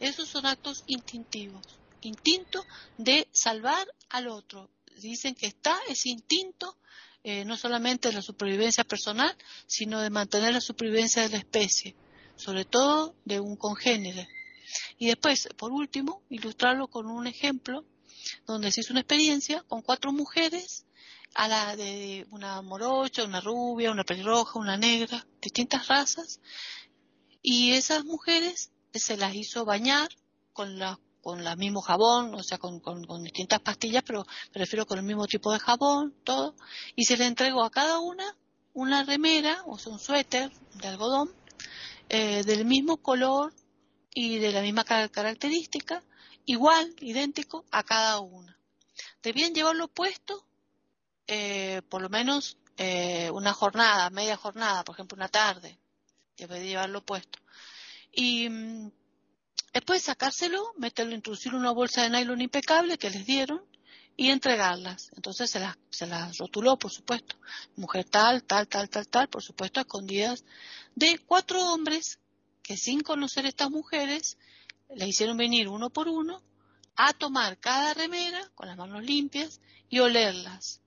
[0.00, 1.62] Esos son actos instintivos,
[2.00, 2.64] instinto
[2.98, 4.70] de salvar al otro.
[5.00, 6.76] Dicen que está ese instinto
[7.24, 11.94] eh, no solamente de la supervivencia personal, sino de mantener la supervivencia de la especie,
[12.34, 14.28] sobre todo de un congénere.
[14.98, 17.84] Y después, por último, ilustrarlo con un ejemplo
[18.46, 20.84] donde se hizo una experiencia con cuatro mujeres
[21.34, 26.40] a la de una morocha, una rubia, una pelirroja, una negra, distintas razas,
[27.42, 30.08] y esas mujeres se las hizo bañar
[30.52, 34.98] con la con el mismo jabón, o sea, con, con, distintas pastillas, pero prefiero con
[34.98, 36.56] el mismo tipo de jabón, todo,
[36.96, 38.36] y se le entregó a cada una
[38.74, 41.30] una remera, o sea, un suéter de algodón,
[42.08, 43.52] eh, del mismo color
[44.14, 46.02] y de la misma característica,
[46.44, 48.58] igual, idéntico a cada una.
[49.22, 50.44] Debían llevarlo puesto
[51.26, 55.78] eh, por lo menos eh, una jornada, media jornada, por ejemplo una tarde,
[56.36, 57.38] debe de llevarlo puesto.
[58.12, 58.90] Y mm,
[59.72, 63.62] después sacárselo, meterlo, introducir una bolsa de nylon impecable que les dieron
[64.16, 65.10] y entregarlas.
[65.16, 67.36] Entonces se las, se las rotuló, por supuesto.
[67.76, 70.44] Mujer tal, tal, tal, tal, tal, por supuesto, escondidas
[70.94, 72.18] de cuatro hombres
[72.62, 74.38] que sin conocer estas mujeres
[74.94, 76.42] le hicieron venir uno por uno
[76.96, 80.81] a tomar cada remera con las manos limpias y olerlas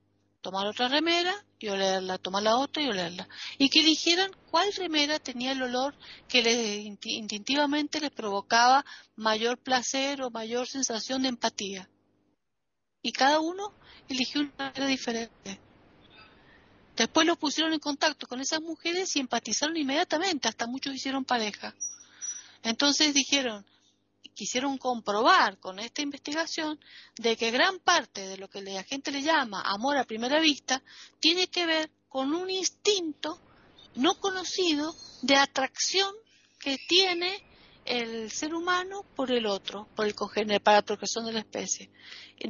[0.45, 3.27] tomar otra remera y olerla, tomar la otra y olerla.
[3.57, 5.95] Y que eligieran cuál remera tenía el olor
[6.27, 8.85] que les instintivamente les provocaba
[9.15, 11.89] mayor placer o mayor sensación de empatía.
[13.01, 13.73] Y cada uno
[14.07, 15.59] eligió una remera diferente.
[16.95, 21.73] Después los pusieron en contacto con esas mujeres y empatizaron inmediatamente, hasta muchos hicieron pareja.
[22.61, 23.65] Entonces dijeron,
[24.35, 26.79] quisieron comprobar con esta investigación
[27.15, 30.83] de que gran parte de lo que la gente le llama amor a primera vista
[31.19, 33.39] tiene que ver con un instinto
[33.95, 36.13] no conocido de atracción
[36.59, 37.43] que tiene
[37.85, 41.89] el ser humano por el otro, por el congénere, para la procreación de la especie.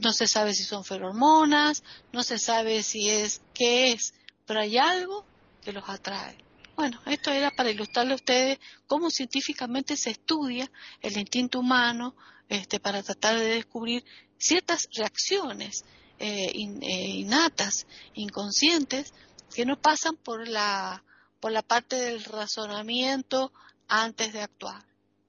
[0.01, 4.13] No se sabe si son feromonas, no se sabe si es qué es,
[4.45, 5.25] pero hay algo
[5.61, 6.44] que los atrae.
[6.75, 10.69] Bueno, esto era para ilustrarle a ustedes cómo científicamente se estudia
[11.01, 12.15] el instinto humano
[12.49, 14.03] este, para tratar de descubrir
[14.37, 15.85] ciertas reacciones
[16.19, 19.13] eh, eh, innatas, inconscientes,
[19.53, 21.03] que no pasan por la,
[21.39, 23.53] por la parte del razonamiento
[23.87, 24.83] antes de actuar.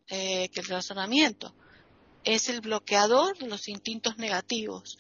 [0.08, 1.52] Eh, que el razonamiento
[2.22, 4.98] es el bloqueador de los instintos negativos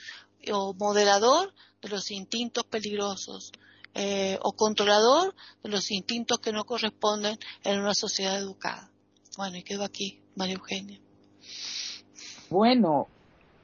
[0.52, 3.52] o moderador de los instintos peligrosos.
[3.98, 8.90] Eh, o controlador de los instintos que no corresponden en una sociedad educada.
[9.38, 11.00] Bueno, y quedo aquí, María Eugenia.
[12.50, 13.06] Bueno,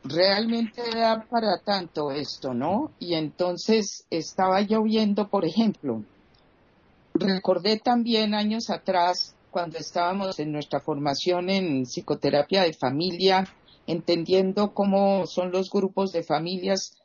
[0.05, 2.93] realmente da para tanto esto, ¿no?
[2.99, 6.03] Y entonces estaba yo viendo, por ejemplo,
[7.13, 13.47] recordé también años atrás, cuando estábamos en nuestra formación en psicoterapia de familia,
[13.87, 16.97] entendiendo cómo son los grupos de familias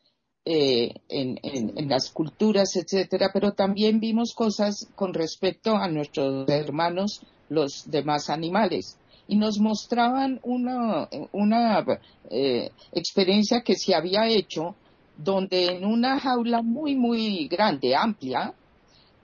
[0.49, 7.89] eh, en, las culturas, etcétera, pero también vimos cosas con respecto a nuestros hermanos, los
[7.89, 8.97] demás animales.
[9.27, 11.85] Y nos mostraban una, una
[12.29, 14.75] eh, experiencia que se había hecho
[15.17, 18.53] donde en una jaula muy, muy grande, amplia,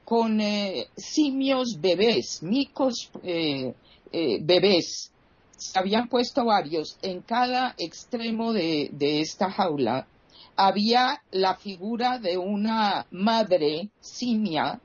[0.03, 3.73] con eh, simios bebés, micos eh,
[4.11, 5.11] eh, bebés.
[5.55, 6.97] Se habían puesto varios.
[7.01, 10.07] En cada extremo de, esta jaula
[10.55, 14.79] había la figura de una madre simia.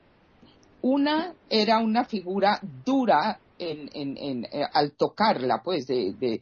[0.81, 3.39] Una era una figura dura
[4.73, 6.41] al tocarla, pues, de,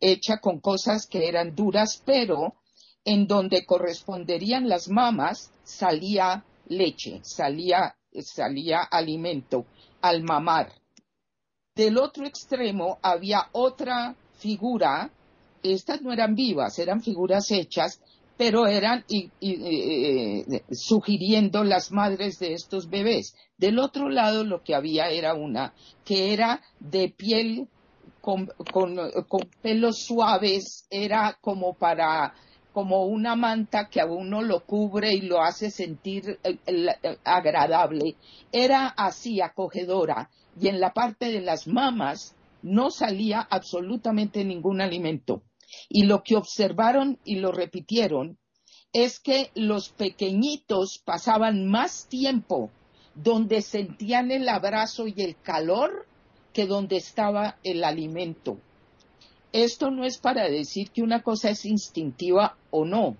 [0.00, 2.54] hecha con cosas que eran duras, pero
[3.04, 9.66] en donde corresponderían las mamas salía leche, salía salía alimento
[10.00, 10.72] al mamar.
[11.74, 15.10] Del otro extremo había otra figura,
[15.62, 18.00] estas no eran vivas, eran figuras hechas,
[18.36, 23.34] pero eran eh, sugiriendo las madres de estos bebés.
[23.56, 25.72] Del otro lado lo que había era una
[26.04, 27.68] que era de piel
[28.20, 28.48] con
[29.60, 32.34] pelos suaves, era como para
[32.74, 38.16] como una manta que a uno lo cubre y lo hace sentir eh, eh, agradable.
[38.50, 40.28] Era así acogedora
[40.60, 45.42] y en la parte de las mamas no salía absolutamente ningún alimento.
[45.88, 48.38] Y lo que observaron y lo repitieron
[48.92, 52.70] es que los pequeñitos pasaban más tiempo
[53.14, 56.06] donde sentían el abrazo y el calor
[56.52, 58.58] que donde estaba el alimento.
[59.52, 63.16] Esto no es para decir que una cosa es instintiva o no,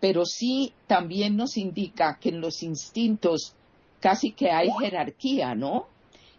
[0.00, 3.54] pero sí también nos indica que en los instintos
[4.00, 5.86] casi que hay jerarquía, ¿no?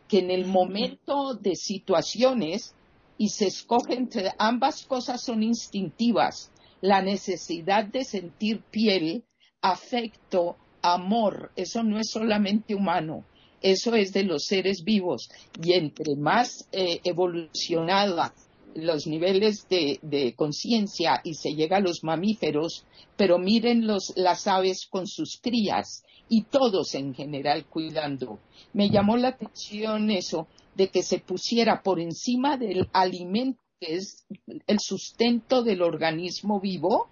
[0.08, 2.76] Que en el momento de situaciones
[3.18, 6.52] y se escoge entre ambas cosas son instintivas,
[6.82, 9.24] la necesidad de sentir piel,
[9.62, 13.26] afecto, amor, eso no es solamente humano,
[13.62, 15.30] eso es de los seres vivos
[15.62, 18.34] y entre más eh, evolucionada
[18.76, 22.86] los niveles de, conciencia y se llega a los mamíferos,
[23.16, 28.40] pero miren los, las aves con sus crías y todos en general cuidando.
[28.74, 34.26] Me llamó la atención eso de que se pusiera por encima del alimento que es
[34.68, 37.10] el sustento del organismo vivo,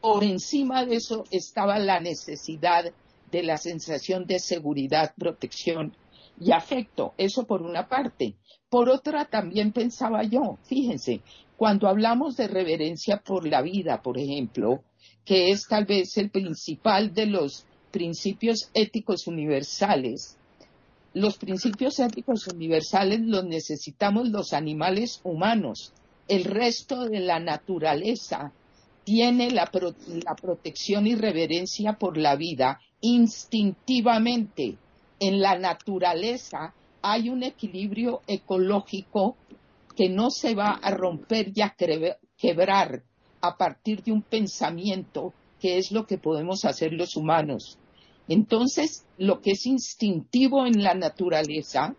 [0.00, 2.92] por encima de eso estaba la necesidad
[3.30, 5.96] de la sensación de seguridad, protección
[6.38, 7.14] y afecto.
[7.16, 8.34] Eso por una parte.
[8.68, 11.20] Por otra, también pensaba yo, fíjense,
[11.56, 14.82] cuando hablamos de reverencia por la vida, por ejemplo,
[15.24, 20.38] que es tal vez el principal de los principios éticos universales,
[21.14, 25.92] los principios éticos universales los necesitamos los animales humanos.
[26.26, 28.52] El resto de la naturaleza
[29.04, 34.76] tiene la, protección y reverencia por la vida instintivamente.
[35.20, 39.36] En la naturaleza hay un equilibrio ecológico
[39.96, 41.74] que no se va a romper y a
[42.38, 43.02] quebrar
[43.40, 47.78] a partir de un pensamiento que es lo que podemos hacer los humanos.
[48.28, 51.94] Entonces, lo que es instintivo en la naturaleza,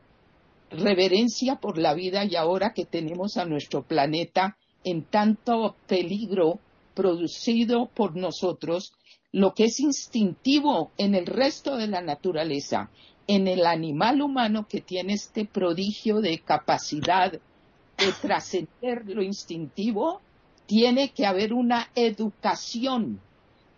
[0.71, 6.59] reverencia por la vida y ahora que tenemos a nuestro planeta en tanto peligro
[6.93, 8.93] producido por nosotros,
[9.31, 12.89] lo que es instintivo en el resto de la naturaleza
[13.27, 20.21] en el animal humano que tiene este prodigio de capacidad de trascender lo instintivo,
[20.65, 23.21] tiene que haber una educación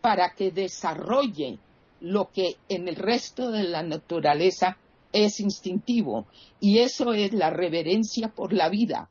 [0.01, 1.59] para que desarrolle
[1.99, 4.77] lo que en el resto de la naturaleza
[5.11, 6.27] es instintivo.
[6.59, 9.09] Y eso es la reverencia por la vida.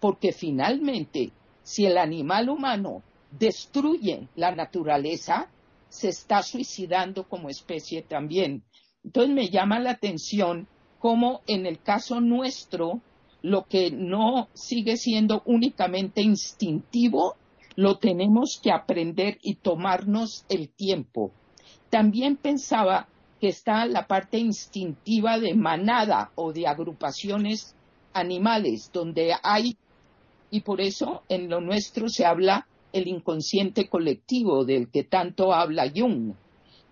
[0.00, 1.32] Porque finalmente,
[1.62, 5.48] si el animal humano destruye la naturaleza,
[5.88, 8.64] se está suicidando como especie también.
[9.04, 10.66] Entonces me llama la atención
[10.98, 13.00] cómo en el caso nuestro,
[13.42, 17.36] lo que no sigue siendo únicamente instintivo,
[17.76, 21.32] lo tenemos que aprender y tomarnos el tiempo.
[21.94, 23.06] También pensaba
[23.40, 27.76] que está la parte instintiva de manada o de agrupaciones
[28.12, 29.76] animales, donde hay,
[30.50, 35.88] y por eso en lo nuestro se habla el inconsciente colectivo del que tanto habla
[35.88, 36.34] Jung.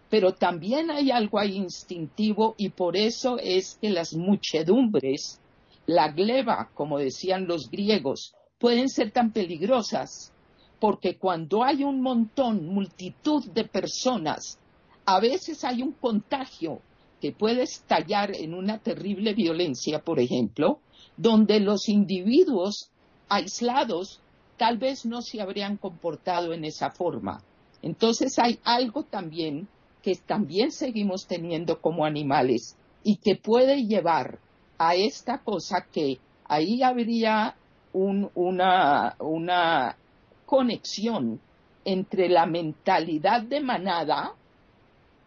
[0.08, 5.40] Pero también hay algo instintivo y por eso es que las muchedumbres,
[5.84, 10.32] la gleba, como decían los griegos, pueden ser tan peligrosas,
[10.78, 14.60] porque cuando hay un montón, multitud de personas,
[15.04, 16.80] a veces hay un contagio
[17.20, 20.80] que puede estallar en una terrible violencia, por ejemplo,
[21.16, 22.90] donde los individuos
[23.28, 24.20] aislados
[24.56, 27.42] tal vez no se habrían comportado en esa forma.
[27.80, 29.68] Entonces hay algo también
[30.02, 34.38] que también seguimos teniendo como animales y que puede llevar
[34.78, 37.56] a esta cosa que ahí habría
[37.92, 39.96] una, una
[40.44, 41.40] conexión
[41.84, 44.34] entre la mentalidad de manada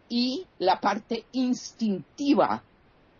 [0.08, 2.62] y la parte instintiva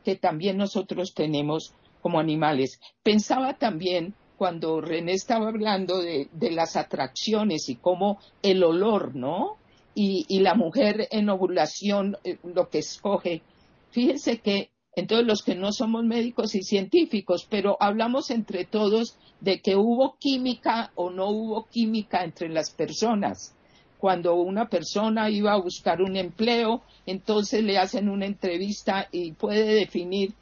[0.05, 2.81] que también nosotros tenemos como animales.
[3.03, 9.57] Pensaba también cuando René estaba hablando de, las atracciones y cómo el olor, ¿no?
[9.95, 13.43] Y, la mujer en ovulación eh, lo que escoge.
[13.91, 19.61] Fíjense que entonces los que no somos médicos y científicos, pero hablamos entre todos de
[19.61, 23.55] que hubo química o no hubo química entre las personas.
[23.99, 29.75] Cuando una persona iba a buscar un empleo, entonces le hacen una entrevista y puede
[29.75, 30.35] definir,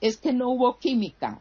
[0.00, 1.40] es que no hubo química.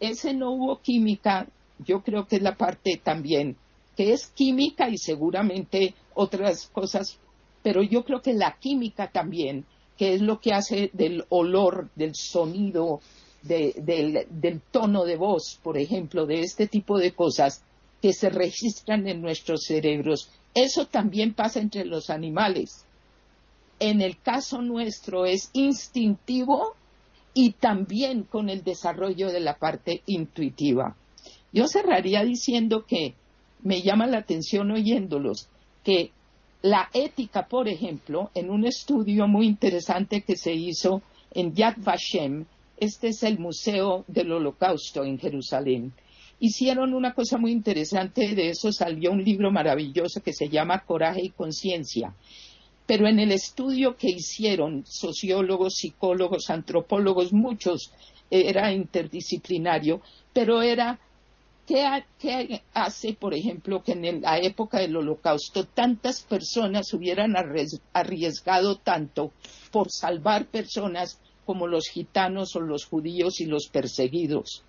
[0.00, 1.46] Ese no hubo química,
[1.78, 3.56] yo creo que es la parte también,
[3.96, 7.18] que es química y seguramente otras cosas,
[7.62, 9.64] pero yo creo que la química también,
[9.96, 13.00] que es lo que hace del olor, del sonido,
[13.42, 17.62] del, del tono de voz, por ejemplo, de este tipo de cosas
[18.00, 20.30] que se registran en nuestros cerebros.
[20.54, 22.84] Eso también pasa entre los animales.
[23.78, 26.74] En el caso nuestro es instintivo
[27.34, 30.96] y también con el desarrollo de la parte intuitiva.
[31.52, 33.14] Yo cerraría diciendo que
[33.62, 35.48] me llama la atención oyéndolos
[35.84, 36.10] que
[36.62, 42.44] la ética, por ejemplo, en un estudio muy interesante que se hizo en Yad Vashem,
[42.76, 45.92] este es el Museo del Holocausto en Jerusalén.
[46.44, 51.20] Hicieron una cosa muy interesante, de eso salió un libro maravilloso que se llama Coraje
[51.22, 52.16] y Conciencia.
[52.84, 57.92] Pero en el estudio que hicieron sociólogos, psicólogos, antropólogos, muchos,
[58.28, 60.00] era interdisciplinario,
[60.32, 60.98] pero era
[61.64, 67.36] ¿Qué, hace, por ejemplo, que en la época del holocausto tantas personas hubieran
[67.92, 69.30] arriesgado tanto
[69.70, 74.64] por salvar personas como los gitanos o los judíos y los perseguidos.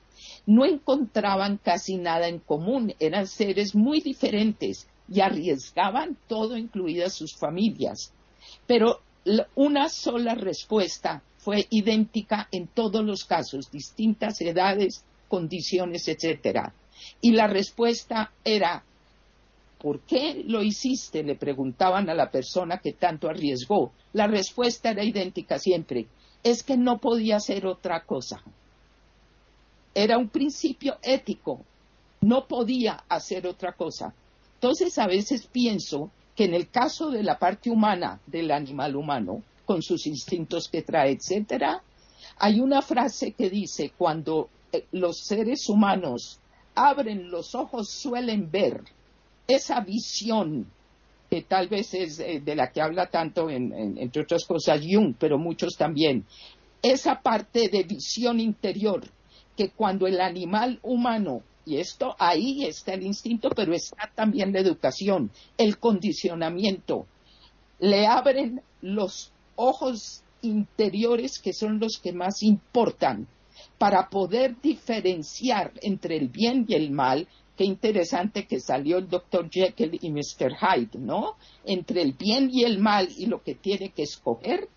[0.45, 7.35] No encontraban casi nada en común, eran seres muy diferentes y arriesgaban todo, incluidas sus
[7.35, 8.13] familias.
[8.67, 9.01] Pero
[9.55, 16.73] una sola respuesta fue idéntica en todos los casos, distintas edades, condiciones, etcétera.
[17.21, 18.83] Y la respuesta era
[19.79, 21.23] ¿Por qué lo hiciste?
[21.23, 23.91] le preguntaban a la persona que tanto arriesgó.
[24.13, 26.07] La respuesta era idéntica siempre
[26.43, 28.43] es que no podía ser otra cosa.
[29.93, 31.61] Era un principio ético,
[32.21, 34.13] no podía hacer otra cosa.
[34.55, 39.43] Entonces a veces pienso que en el caso de la parte humana del animal humano,
[39.65, 41.81] con sus instintos que trae, etcétera,
[42.37, 46.39] hay una frase que dice cuando eh, los seres humanos
[46.75, 48.83] abren los ojos suelen ver
[49.47, 50.65] esa visión
[51.29, 55.37] que tal vez es eh, de la que habla tanto, entre otras cosas, Jung, pero
[55.37, 56.25] muchos también,
[56.81, 59.01] esa parte de visión interior,
[59.55, 64.59] que cuando el animal humano, y esto ahí está el instinto, pero está también la
[64.59, 67.05] educación, el condicionamiento,
[67.79, 73.27] le abren los ojos interiores que son los que más importan
[73.77, 79.49] para poder diferenciar entre el bien y el mal qué interesante que salió el Dr.
[79.49, 80.53] Jekyll y Mr.
[80.55, 81.35] Hyde, ¿no?
[81.65, 84.67] Entre el bien y el mal y lo que tiene que escoger.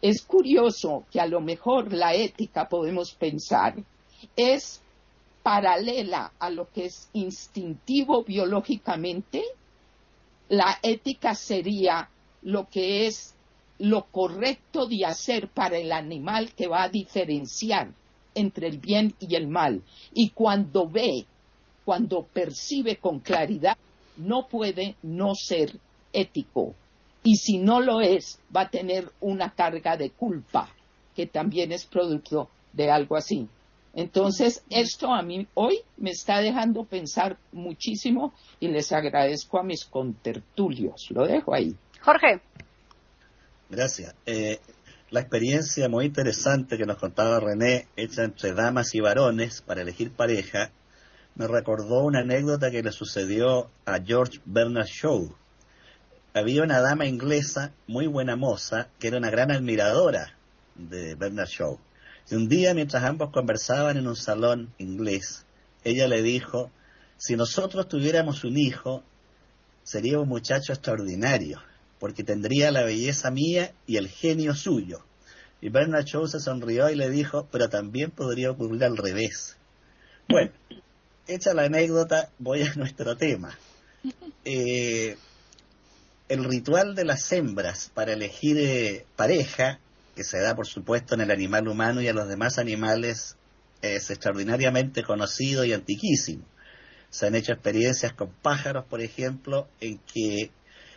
[0.00, 3.74] Es curioso que a lo mejor la ética, podemos pensar,
[4.36, 4.80] es
[5.42, 9.44] paralela a lo que es instintivo biológicamente.
[10.48, 12.08] La ética sería
[12.42, 13.34] lo que es
[13.78, 17.92] lo correcto de hacer para el animal que va a diferenciar
[18.34, 19.82] entre el bien y el mal.
[20.14, 21.26] Y cuando ve
[21.86, 23.78] cuando percibe con claridad,
[24.16, 25.78] no puede no ser
[26.12, 26.74] ético.
[27.22, 30.68] Y si no lo es, va a tener una carga de culpa,
[31.14, 33.48] que también es producto de algo así.
[33.96, 39.86] Entonces, esto a mí hoy me está dejando pensar muchísimo y les agradezco a mis
[39.86, 41.06] contertulios.
[41.10, 41.74] Lo dejo ahí.
[42.02, 42.42] Jorge.
[43.70, 44.14] Gracias.
[44.26, 44.60] Eh,
[45.10, 50.12] la experiencia muy interesante que nos contaba René, hecha entre damas y varones para elegir
[50.12, 50.70] pareja,
[51.34, 55.34] me recordó una anécdota que le sucedió a George Bernard Shaw.
[56.34, 60.34] Había una dama inglesa, muy buena moza, que era una gran admiradora
[60.74, 61.78] de Bernard Shaw.
[62.30, 65.44] Y un día, mientras ambos conversaban en un salón inglés,
[65.84, 66.70] ella le dijo,
[67.16, 69.04] si nosotros tuviéramos un hijo,
[69.84, 71.62] sería un muchacho extraordinario,
[72.00, 75.04] porque tendría la belleza mía y el genio suyo.
[75.60, 79.56] Y Bernard Shaw se sonrió y le dijo, pero también podría ocurrir al revés.
[80.28, 80.50] Bueno,
[81.26, 83.56] hecha la anécdota, voy a nuestro tema.
[84.44, 85.16] Eh,
[86.28, 89.78] el ritual de las hembras para elegir eh, pareja,
[90.16, 93.36] que se da por supuesto en el animal humano y a los demás animales,
[93.82, 96.42] es extraordinariamente conocido y antiquísimo.
[97.10, 100.50] Se han hecho experiencias con pájaros, por ejemplo, en que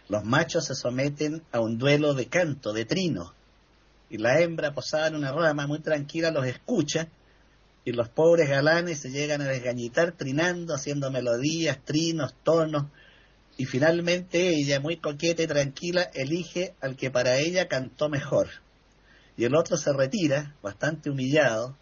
[0.08, 3.36] los machos se someten a un duelo de canto, de trino,
[4.10, 7.10] y la hembra posada en una rama muy tranquila los escucha,
[7.84, 12.86] y los pobres galanes se llegan a desgañitar trinando, haciendo melodías, trinos, tonos,
[13.58, 18.48] y finalmente ella, muy coqueta y tranquila, elige al que para ella cantó mejor.
[19.40, 21.78] Y el otro se retira, bastante humillado,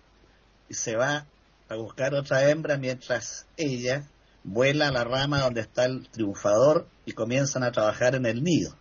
[0.70, 1.26] y se va
[1.68, 4.08] a buscar otra hembra mientras ella
[4.44, 8.78] vuela a la rama donde está el triunfador y comienzan a trabajar en el nido.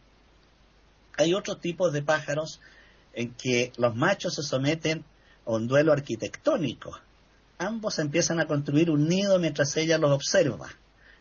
[1.17, 2.61] Hay otros tipos de pájaros
[3.15, 5.07] en que los machos se someten
[5.47, 7.01] a un duelo arquitectónico.
[7.57, 10.69] Ambos empiezan a construir un nido mientras ella los observa.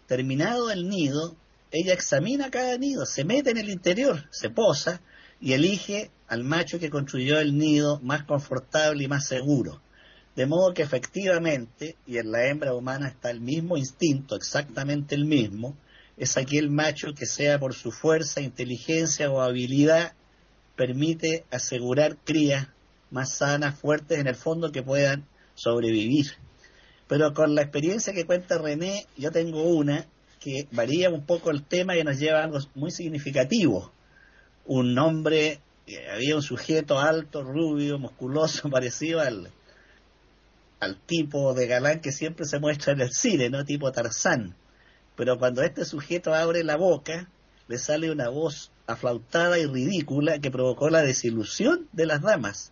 [0.07, 1.37] Terminado el nido,
[1.71, 4.99] ella examina cada nido, se mete en el interior, se posa
[5.45, 9.79] y elige al macho que construyó el nido más confortable y más seguro.
[10.35, 15.25] De modo que efectivamente, y en la hembra humana está el mismo instinto, exactamente el
[15.25, 15.77] mismo,
[16.17, 20.13] es aquel macho que sea por su fuerza, inteligencia o habilidad,
[20.75, 22.69] permite asegurar crías
[23.11, 26.25] más sanas, fuertes en el fondo que puedan sobrevivir.
[27.07, 30.07] Pero con la experiencia que cuenta René, yo tengo una
[30.39, 33.91] que varía un poco el tema y nos lleva a algo muy significativo.
[34.65, 39.51] Un hombre, eh, había un sujeto alto, rubio, musculoso, parecido al,
[40.79, 43.65] al tipo de galán que siempre se muestra en el cine, ¿no?
[43.65, 44.55] Tipo Tarzán.
[45.15, 47.29] Pero cuando este sujeto abre la boca,
[47.67, 52.71] le sale una voz aflautada y ridícula que provocó la desilusión de las damas.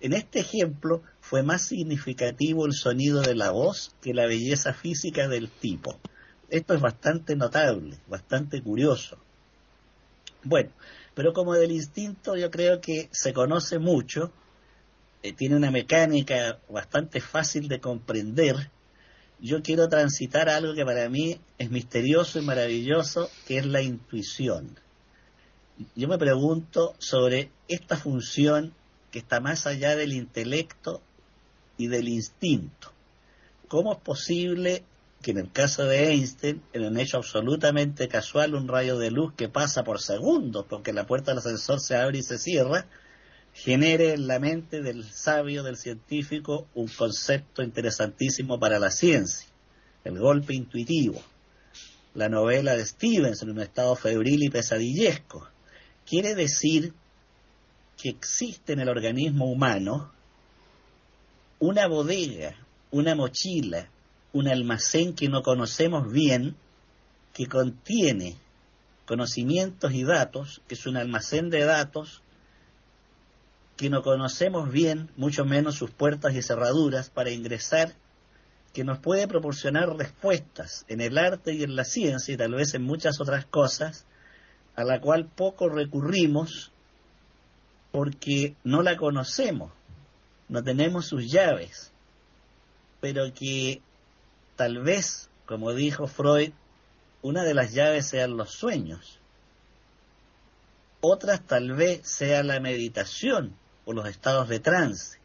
[0.00, 5.28] En este ejemplo fue más significativo el sonido de la voz que la belleza física
[5.28, 5.98] del tipo.
[6.50, 9.16] Esto es bastante notable, bastante curioso.
[10.42, 10.70] Bueno,
[11.14, 14.32] pero como del instinto yo creo que se conoce mucho,
[15.22, 18.70] eh, tiene una mecánica bastante fácil de comprender,
[19.40, 24.78] yo quiero transitar algo que para mí es misterioso y maravilloso, que es la intuición.
[25.96, 28.72] Yo me pregunto sobre esta función
[29.10, 31.02] que está más allá del intelecto
[31.76, 32.92] y del instinto.
[33.68, 34.84] ¿Cómo es posible
[35.24, 39.32] que en el caso de Einstein, en un hecho absolutamente casual, un rayo de luz
[39.34, 42.86] que pasa por segundos, porque la puerta del ascensor se abre y se cierra,
[43.54, 49.48] genere en la mente del sabio, del científico, un concepto interesantísimo para la ciencia,
[50.04, 51.22] el golpe intuitivo.
[52.12, 55.48] La novela de Stevenson en un estado febril y pesadillesco.
[56.06, 56.92] Quiere decir
[57.96, 60.12] que existe en el organismo humano
[61.60, 62.54] una bodega,
[62.90, 63.88] una mochila,
[64.34, 66.56] un almacén que no conocemos bien,
[67.32, 68.36] que contiene
[69.06, 72.20] conocimientos y datos, que es un almacén de datos
[73.76, 77.94] que no conocemos bien, mucho menos sus puertas y cerraduras para ingresar,
[78.72, 82.74] que nos puede proporcionar respuestas en el arte y en la ciencia y tal vez
[82.74, 84.04] en muchas otras cosas,
[84.74, 86.72] a la cual poco recurrimos
[87.92, 89.70] porque no la conocemos,
[90.48, 91.92] no tenemos sus llaves,
[93.00, 93.80] pero que
[94.56, 96.52] tal vez, como dijo Freud,
[97.22, 99.20] una de las llaves sean los sueños,
[101.00, 105.18] otras tal vez sea la meditación, o los estados de trance.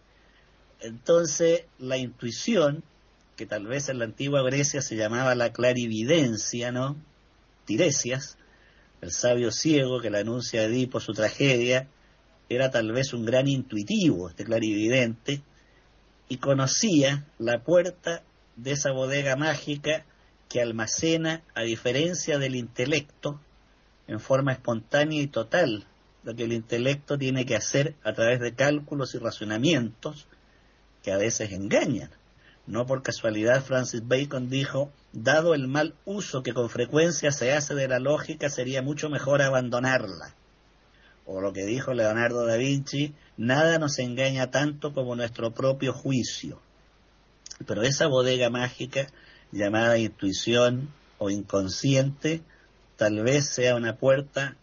[0.81, 2.83] Entonces, la intuición,
[3.35, 6.97] que tal vez en la antigua Grecia se llamaba la clarividencia, ¿no?
[7.65, 8.37] Tiresias,
[9.01, 11.87] el sabio ciego que le anuncia a Edipo su tragedia,
[12.49, 15.41] era tal vez un gran intuitivo, este clarividente,
[16.27, 18.23] y conocía la puerta
[18.63, 20.05] de esa bodega mágica
[20.49, 23.39] que almacena, a diferencia del intelecto,
[24.07, 25.85] en forma espontánea y total,
[26.23, 30.27] lo que el intelecto tiene que hacer a través de cálculos y razonamientos
[31.03, 32.09] que a veces engañan.
[32.67, 37.73] No por casualidad Francis Bacon dijo, dado el mal uso que con frecuencia se hace
[37.73, 40.35] de la lógica, sería mucho mejor abandonarla.
[41.25, 46.59] O lo que dijo Leonardo da Vinci, nada nos engaña tanto como nuestro propio juicio.
[47.65, 49.07] Pero esa bodega mágica
[49.51, 52.41] llamada intuición o inconsciente
[52.97, 54.55] tal vez sea una puerta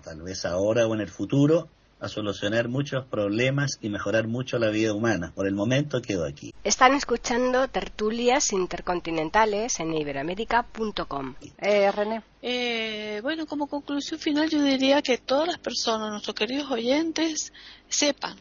[0.00, 1.68] tal vez ahora o en el futuro,
[2.00, 5.32] a solucionar muchos problemas y mejorar mucho la vida humana.
[5.34, 6.52] Por el momento quedo aquí.
[6.62, 11.34] Están escuchando tertulias intercontinentales en iberoamérica.com.
[11.58, 12.22] Eh, René.
[12.42, 17.52] Eh, bueno, como conclusión final yo diría que todas las personas, nuestros queridos oyentes,
[17.88, 18.36] sepan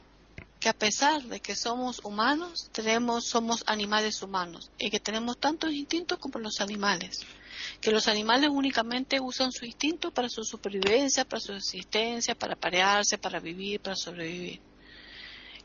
[0.64, 5.74] que a pesar de que somos humanos, tenemos, somos animales humanos y que tenemos tantos
[5.74, 7.20] instintos como los animales.
[7.82, 13.18] Que los animales únicamente usan su instinto para su supervivencia, para su existencia, para parearse,
[13.18, 14.62] para vivir, para sobrevivir.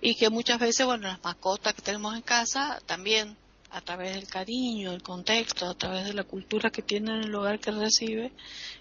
[0.01, 3.37] Y que muchas veces, bueno, las mascotas que tenemos en casa también
[3.71, 7.31] a través del cariño, el contexto, a través de la cultura que tiene en el
[7.31, 8.33] lugar que recibe,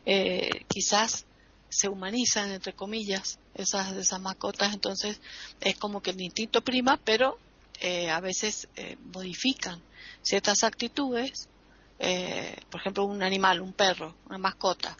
[0.03, 1.26] eh, quizás
[1.69, 5.19] se humanizan, entre comillas, esas, esas mascotas, entonces
[5.59, 7.37] es como que el instinto prima, pero
[7.81, 9.81] eh, a veces eh, modifican
[10.21, 11.49] ciertas actitudes,
[12.69, 14.95] por ejemplo, un animal, un perro, una mascota.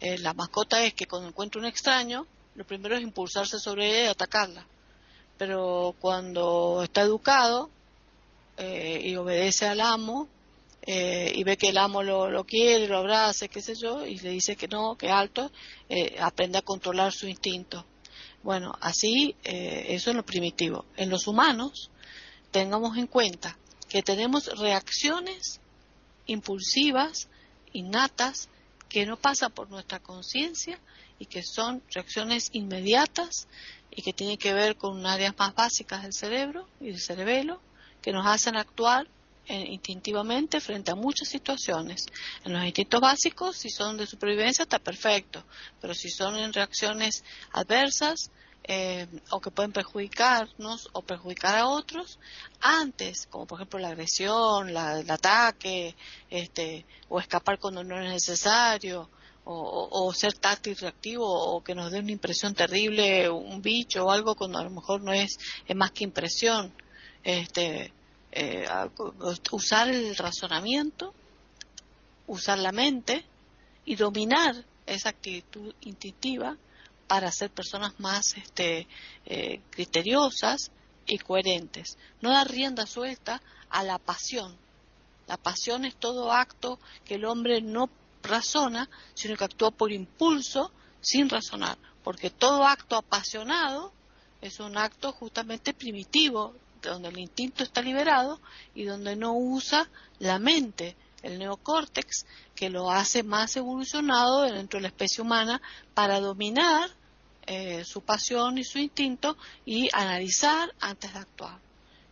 [0.00, 4.10] la mascota es que cuando encuentra un extraño, lo primero es impulsarse sobre ella y
[4.10, 4.66] atacarla.
[5.38, 7.70] Pero cuando está educado,
[8.62, 10.28] eh, y obedece al amo
[10.82, 14.30] eh, y ve que el amo lo, quiere, lo abraza, qué sé yo, y le
[14.30, 15.50] dice que no, que alto,
[15.88, 17.84] eh, aprende a controlar su instinto.
[18.42, 20.86] Bueno, así, eso es lo primitivo.
[20.96, 21.90] En los humanos,
[22.50, 23.58] tengamos en cuenta
[23.88, 25.60] que tenemos reacciones
[26.26, 27.28] impulsivas,
[27.72, 28.48] innatas,
[28.88, 30.78] que no pasan por nuestra conciencia
[31.18, 33.46] y que son reacciones inmediatas
[33.90, 37.60] y que tienen que ver con áreas más básicas del cerebro y del cerebelo
[38.02, 39.10] que nos hacen actuar eh,
[39.46, 42.06] instintivamente frente a muchas situaciones.
[42.44, 45.44] En los instintos básicos, si son de supervivencia, está perfecto,
[45.80, 48.30] pero si son en reacciones adversas
[48.64, 52.18] eh, o que pueden perjudicarnos o perjudicar a otros,
[52.60, 55.96] antes, como por ejemplo la agresión, el ataque,
[56.28, 59.10] este, o escapar cuando no es necesario,
[59.44, 64.36] o, ser táctil reactivo o que nos dé una impresión terrible, un bicho o algo
[64.36, 66.72] cuando a lo mejor no es, es más que impresión
[67.24, 67.92] este,
[68.32, 68.66] eh,
[69.50, 71.14] usar el razonamiento,
[72.26, 73.24] usar la mente
[73.84, 76.56] y dominar esa actitud instintiva
[77.06, 78.86] para ser personas más este,
[79.26, 80.70] eh, criteriosas
[81.06, 81.98] y coherentes.
[82.20, 84.56] No dar rienda suelta a la pasión.
[85.26, 87.90] La pasión es todo acto que el hombre no
[88.22, 91.78] razona, sino que actúa por impulso sin razonar.
[92.04, 93.92] Porque todo acto apasionado
[94.40, 96.54] es un acto justamente primitivo,
[96.88, 98.40] donde el instinto está liberado
[98.74, 104.82] y donde no usa la mente, el neocórtex, que lo hace más evolucionado dentro de
[104.82, 105.60] la especie humana
[105.94, 106.90] para dominar
[107.46, 111.58] eh, su pasión y su instinto y analizar antes de actuar.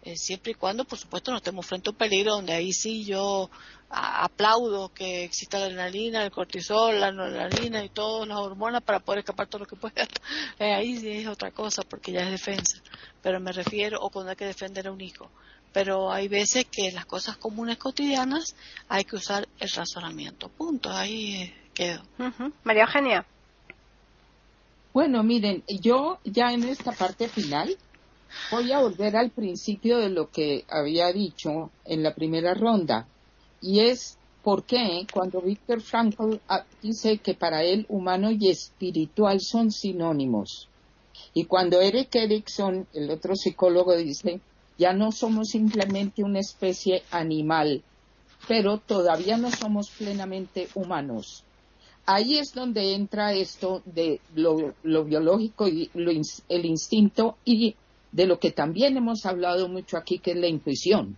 [0.02, 3.04] Eh, siempre y cuando, por supuesto, no estemos frente a un peligro donde ahí sí
[3.04, 3.50] yo
[3.90, 9.20] aplaudo que exista la adrenalina, el cortisol, la adrenalina y todas las hormonas para poder
[9.20, 10.06] escapar todo lo que pueda.
[10.58, 12.78] Eh, ahí sí es otra cosa porque ya es defensa.
[13.22, 15.30] Pero me refiero, o cuando hay que defender a un hijo.
[15.72, 18.56] Pero hay veces que en las cosas comunes cotidianas
[18.88, 20.48] hay que usar el razonamiento.
[20.48, 20.90] Punto.
[20.90, 22.02] Ahí eh, quedo.
[22.64, 23.24] María Eugenia.
[24.92, 27.76] Bueno, miren, yo ya en esta parte final
[28.50, 33.06] voy a volver al principio de lo que había dicho en la primera ronda
[33.60, 39.40] y es por qué cuando Víctor Frankl ah, dice que para él humano y espiritual
[39.40, 40.68] son sinónimos.
[41.34, 44.40] Y cuando Eric Erickson, el otro psicólogo, dice,
[44.78, 47.82] ya no somos simplemente una especie animal,
[48.46, 51.44] pero todavía no somos plenamente humanos.
[52.06, 55.90] Ahí es donde entra esto de lo, biológico y
[56.48, 57.74] el instinto y
[58.12, 61.16] de lo que también hemos hablado mucho aquí, que es la intuición.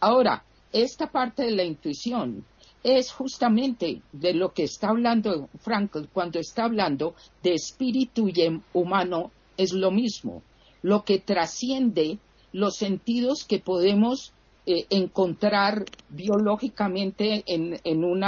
[0.00, 0.44] Ahora,
[0.74, 2.44] esta parte de la intuición
[2.82, 9.30] es justamente de lo que está hablando Frankl cuando está hablando de espíritu y humano,
[9.56, 10.42] es lo mismo.
[10.82, 12.18] Lo que trasciende
[12.52, 14.32] los sentidos que podemos
[14.66, 18.24] eh, encontrar biológicamente en, en un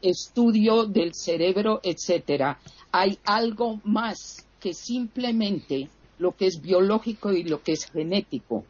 [0.00, 2.58] estudio del cerebro, etcétera.
[2.92, 8.64] Hay algo más que simplemente lo que es biológico y lo que es genético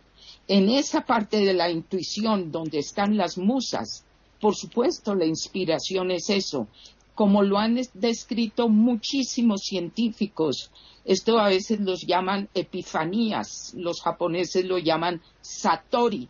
[0.47, 4.05] en esa parte de la intuición donde están las musas,
[4.41, 6.69] por supuesto la inspiración es eso,
[7.15, 10.71] como lo han descrito muchísimos científicos.
[11.05, 16.29] Esto a veces los llaman epifanías, los japoneses lo llaman satori,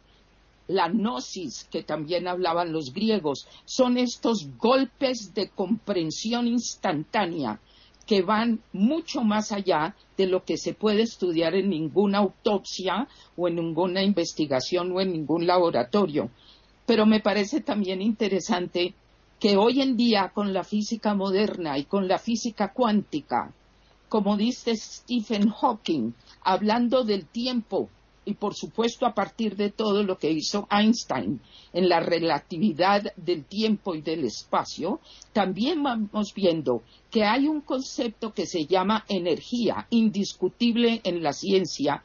[0.68, 7.60] la gnosis, que también hablaban los griegos, son estos golpes de comprensión instantánea
[8.06, 13.48] que van mucho más allá de lo que se puede estudiar en ninguna autopsia o
[13.48, 16.30] en ninguna investigación o en ningún laboratorio.
[16.86, 18.94] Pero me parece también interesante
[19.40, 23.52] que hoy en día con la física moderna y con la física cuántica,
[24.08, 26.12] como dice Stephen Hawking,
[26.42, 27.88] hablando del tiempo
[28.24, 31.40] y por supuesto a partir de todo lo que hizo Einstein
[31.72, 35.00] en la relatividad del tiempo y del espacio,
[35.32, 42.02] también vamos viendo que hay un concepto que se llama energía, indiscutible en la ciencia,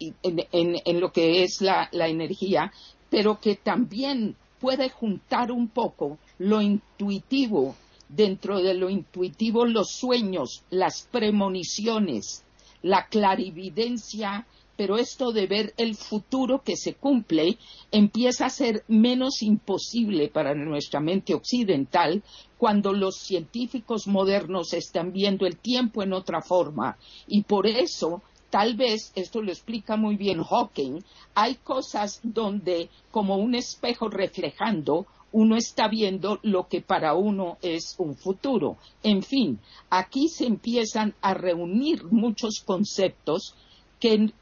[0.00, 2.72] en, lo que es la, la energía,
[3.10, 7.74] pero que también puede juntar un poco lo intuitivo,
[8.08, 12.44] dentro de lo intuitivo los sueños, las premoniciones,
[12.82, 14.46] la clarividencia,
[14.80, 17.58] pero esto de ver el futuro que se cumple
[17.92, 22.22] empieza a ser menos imposible para nuestra mente occidental
[22.56, 26.96] cuando los científicos modernos están viendo el tiempo en otra forma
[27.26, 31.04] y por eso tal vez, esto lo explica muy bien Hawking,
[31.34, 37.96] hay cosas donde como un espejo reflejando uno está viendo lo que para uno es
[37.98, 38.78] un futuro.
[39.02, 43.54] En fin, aquí se empiezan a reunir muchos conceptos
[44.00, 44.32] que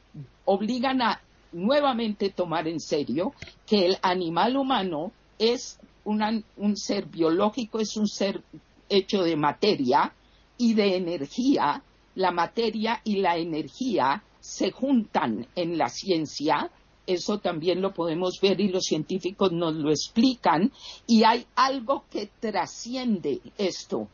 [0.45, 1.21] obligan a
[1.53, 3.33] nuevamente tomar en serio
[3.67, 8.43] que el animal humano es un ser biológico, es un ser
[8.89, 10.13] hecho de materia
[10.57, 11.83] y de energía.
[12.15, 16.71] La materia y la energía se juntan en la ciencia,
[17.07, 20.73] eso también lo podemos ver y los científicos nos lo explican,
[21.07, 24.09] y hay algo que trasciende esto,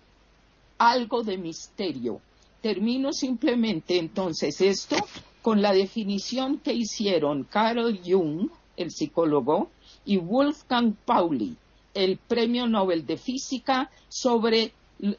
[0.79, 2.21] algo de misterio.
[2.61, 4.97] Termino simplemente entonces esto
[5.45, 8.49] con la definición que hicieron Carl Jung,
[8.79, 9.69] el psicólogo,
[10.07, 11.55] y Wolfgang Pauli,
[11.93, 14.73] el premio Nobel de Física, sobre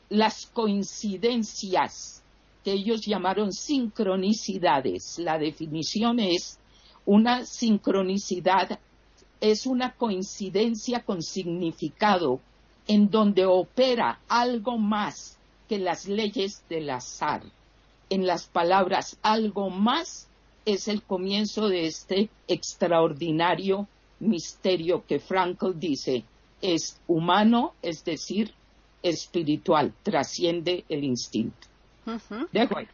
[0.09, 2.23] las coincidencias
[2.63, 5.19] que ellos llamaron sincronicidades.
[5.19, 6.57] La definición es
[7.05, 8.79] una sincronicidad,
[9.39, 12.39] es una coincidencia con significado
[12.87, 15.37] en donde opera algo más
[15.69, 17.43] que las leyes del azar.
[18.09, 20.27] En las palabras algo más
[20.65, 23.87] es el comienzo de este extraordinario
[24.19, 26.23] misterio que Frankl dice
[26.61, 28.53] es humano, es decir,
[29.03, 31.67] espiritual, trasciende el instinto.
[32.51, 32.89] De acuerdo.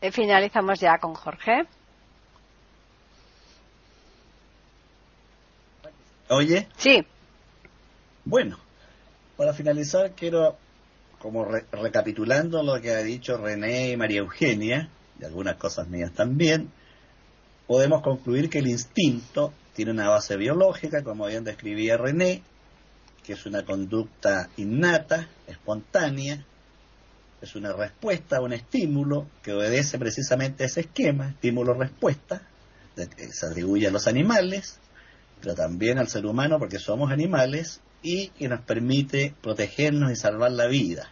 [0.00, 1.66] Eh, finalizamos ya con Jorge.
[6.28, 6.68] ¿Oye?
[6.76, 7.04] Sí.
[8.24, 8.58] Bueno,
[9.36, 10.56] para finalizar quiero,
[11.18, 14.90] como recapitulando lo que ha dicho René y María Eugenia,
[15.20, 16.70] y algunas cosas mías también,
[17.66, 22.42] podemos concluir que el instinto tiene una base biológica, como bien describía René,
[23.24, 26.44] que es una conducta innata, espontánea,
[27.40, 32.42] es una respuesta a un estímulo que obedece precisamente a ese esquema, estímulo-respuesta,
[32.94, 34.78] que se atribuye a los animales,
[35.40, 40.52] pero también al ser humano porque somos animales y que nos permite protegernos y salvar
[40.52, 41.10] la vida.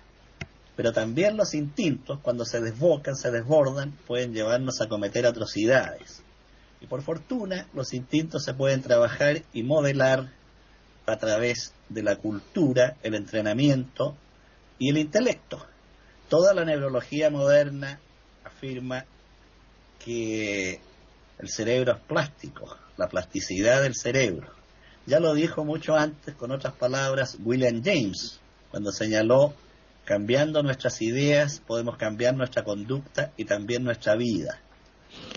[0.76, 6.22] Pero también los instintos, cuando se desbocan, se desbordan, pueden llevarnos a cometer atrocidades.
[6.80, 10.30] Y por fortuna, los instintos se pueden trabajar y modelar
[11.04, 14.16] a través de la cultura, el entrenamiento
[14.78, 15.66] y el intelecto.
[16.28, 17.98] Toda la neurología moderna
[18.44, 19.04] afirma
[19.98, 20.78] que
[21.40, 24.63] el cerebro es plástico, la plasticidad del cerebro.
[25.06, 28.40] Ya lo dijo mucho antes, con otras palabras, William James,
[28.70, 29.54] cuando señaló,
[30.04, 34.60] cambiando nuestras ideas podemos cambiar nuestra conducta y también nuestra vida.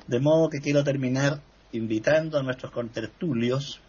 [0.07, 1.41] De modo que quiero terminar
[1.71, 3.81] invitando a nuestros contertulios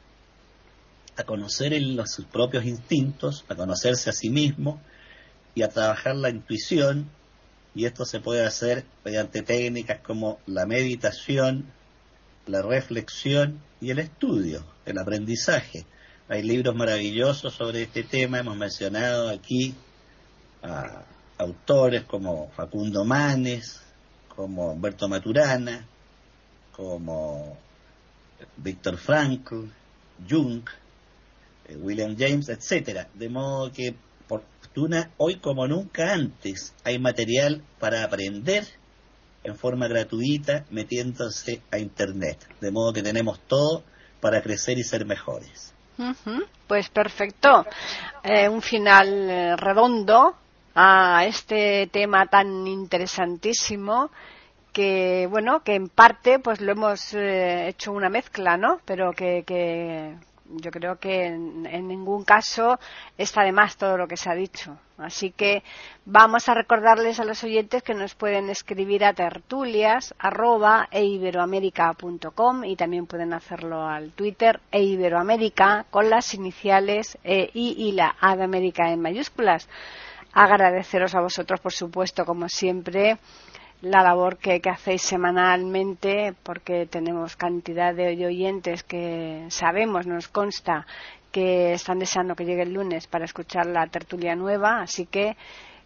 [1.16, 1.72] a conocer
[2.06, 4.80] sus propios instintos, a conocerse a sí mismos
[5.55, 7.10] y a trabajar la intuición
[7.74, 11.72] y esto se puede hacer mediante técnicas como la meditación,
[12.46, 15.86] la reflexión y el estudio, el aprendizaje.
[16.28, 19.74] Hay libros maravillosos sobre este tema, hemos mencionado aquí
[20.62, 21.05] a
[21.39, 23.81] autores como Facundo Manes,
[24.35, 25.86] como Humberto Maturana,
[26.73, 27.56] como
[28.56, 29.66] Víctor Frankl,
[30.28, 30.62] Jung,
[31.66, 33.09] eh, William James, etcétera.
[33.15, 33.94] De modo que
[35.16, 38.65] hoy como nunca antes hay material para aprender
[39.43, 42.47] en forma gratuita metiéndose a Internet.
[42.60, 43.82] De modo que tenemos todo
[44.20, 45.74] para crecer y ser mejores.
[46.66, 47.66] Pues perfecto.
[48.23, 50.36] Eh, un final eh, redondo
[50.74, 54.11] a este tema tan interesantísimo
[54.73, 59.43] que bueno que en parte pues lo hemos eh, hecho una mezcla no pero que,
[59.45, 60.15] que
[60.50, 62.78] yo creo que en, ningún caso
[63.16, 64.78] está de más todo lo que se ha dicho.
[64.96, 65.62] Así que
[66.04, 70.14] vamos a recordarles a los oyentes que nos pueden escribir a tertulias
[72.64, 78.16] y también pueden hacerlo al Twitter e Iberoamérica con las iniciales e, I y la
[78.20, 79.68] A de América en mayúsculas.
[80.32, 83.18] Agradeceros a vosotros, por supuesto, como siempre,
[83.80, 90.86] la labor que, hacéis semanalmente, porque tenemos cantidad de, oyentes que sabemos, nos consta,
[91.30, 95.36] que están deseando que llegue el lunes para escuchar la tertulia nueva, así que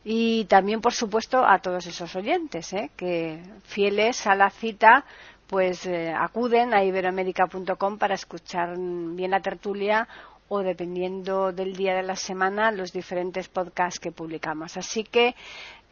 [0.04, 2.90] y también por supuesto a todos esos oyentes ¿eh?
[2.96, 5.04] que fieles a la cita
[5.46, 10.08] pues eh, acuden a iberoamérica.com para escuchar bien la tertulia
[10.48, 14.76] o dependiendo del día de la semana los diferentes podcasts que publicamos.
[14.76, 15.34] Así que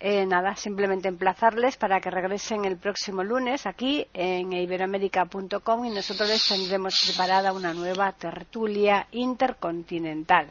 [0.00, 6.28] eh, nada, simplemente emplazarles para que regresen el próximo lunes aquí en iberoamérica.com y nosotros
[6.28, 10.50] les tendremos preparada una nueva tertulia intercontinental.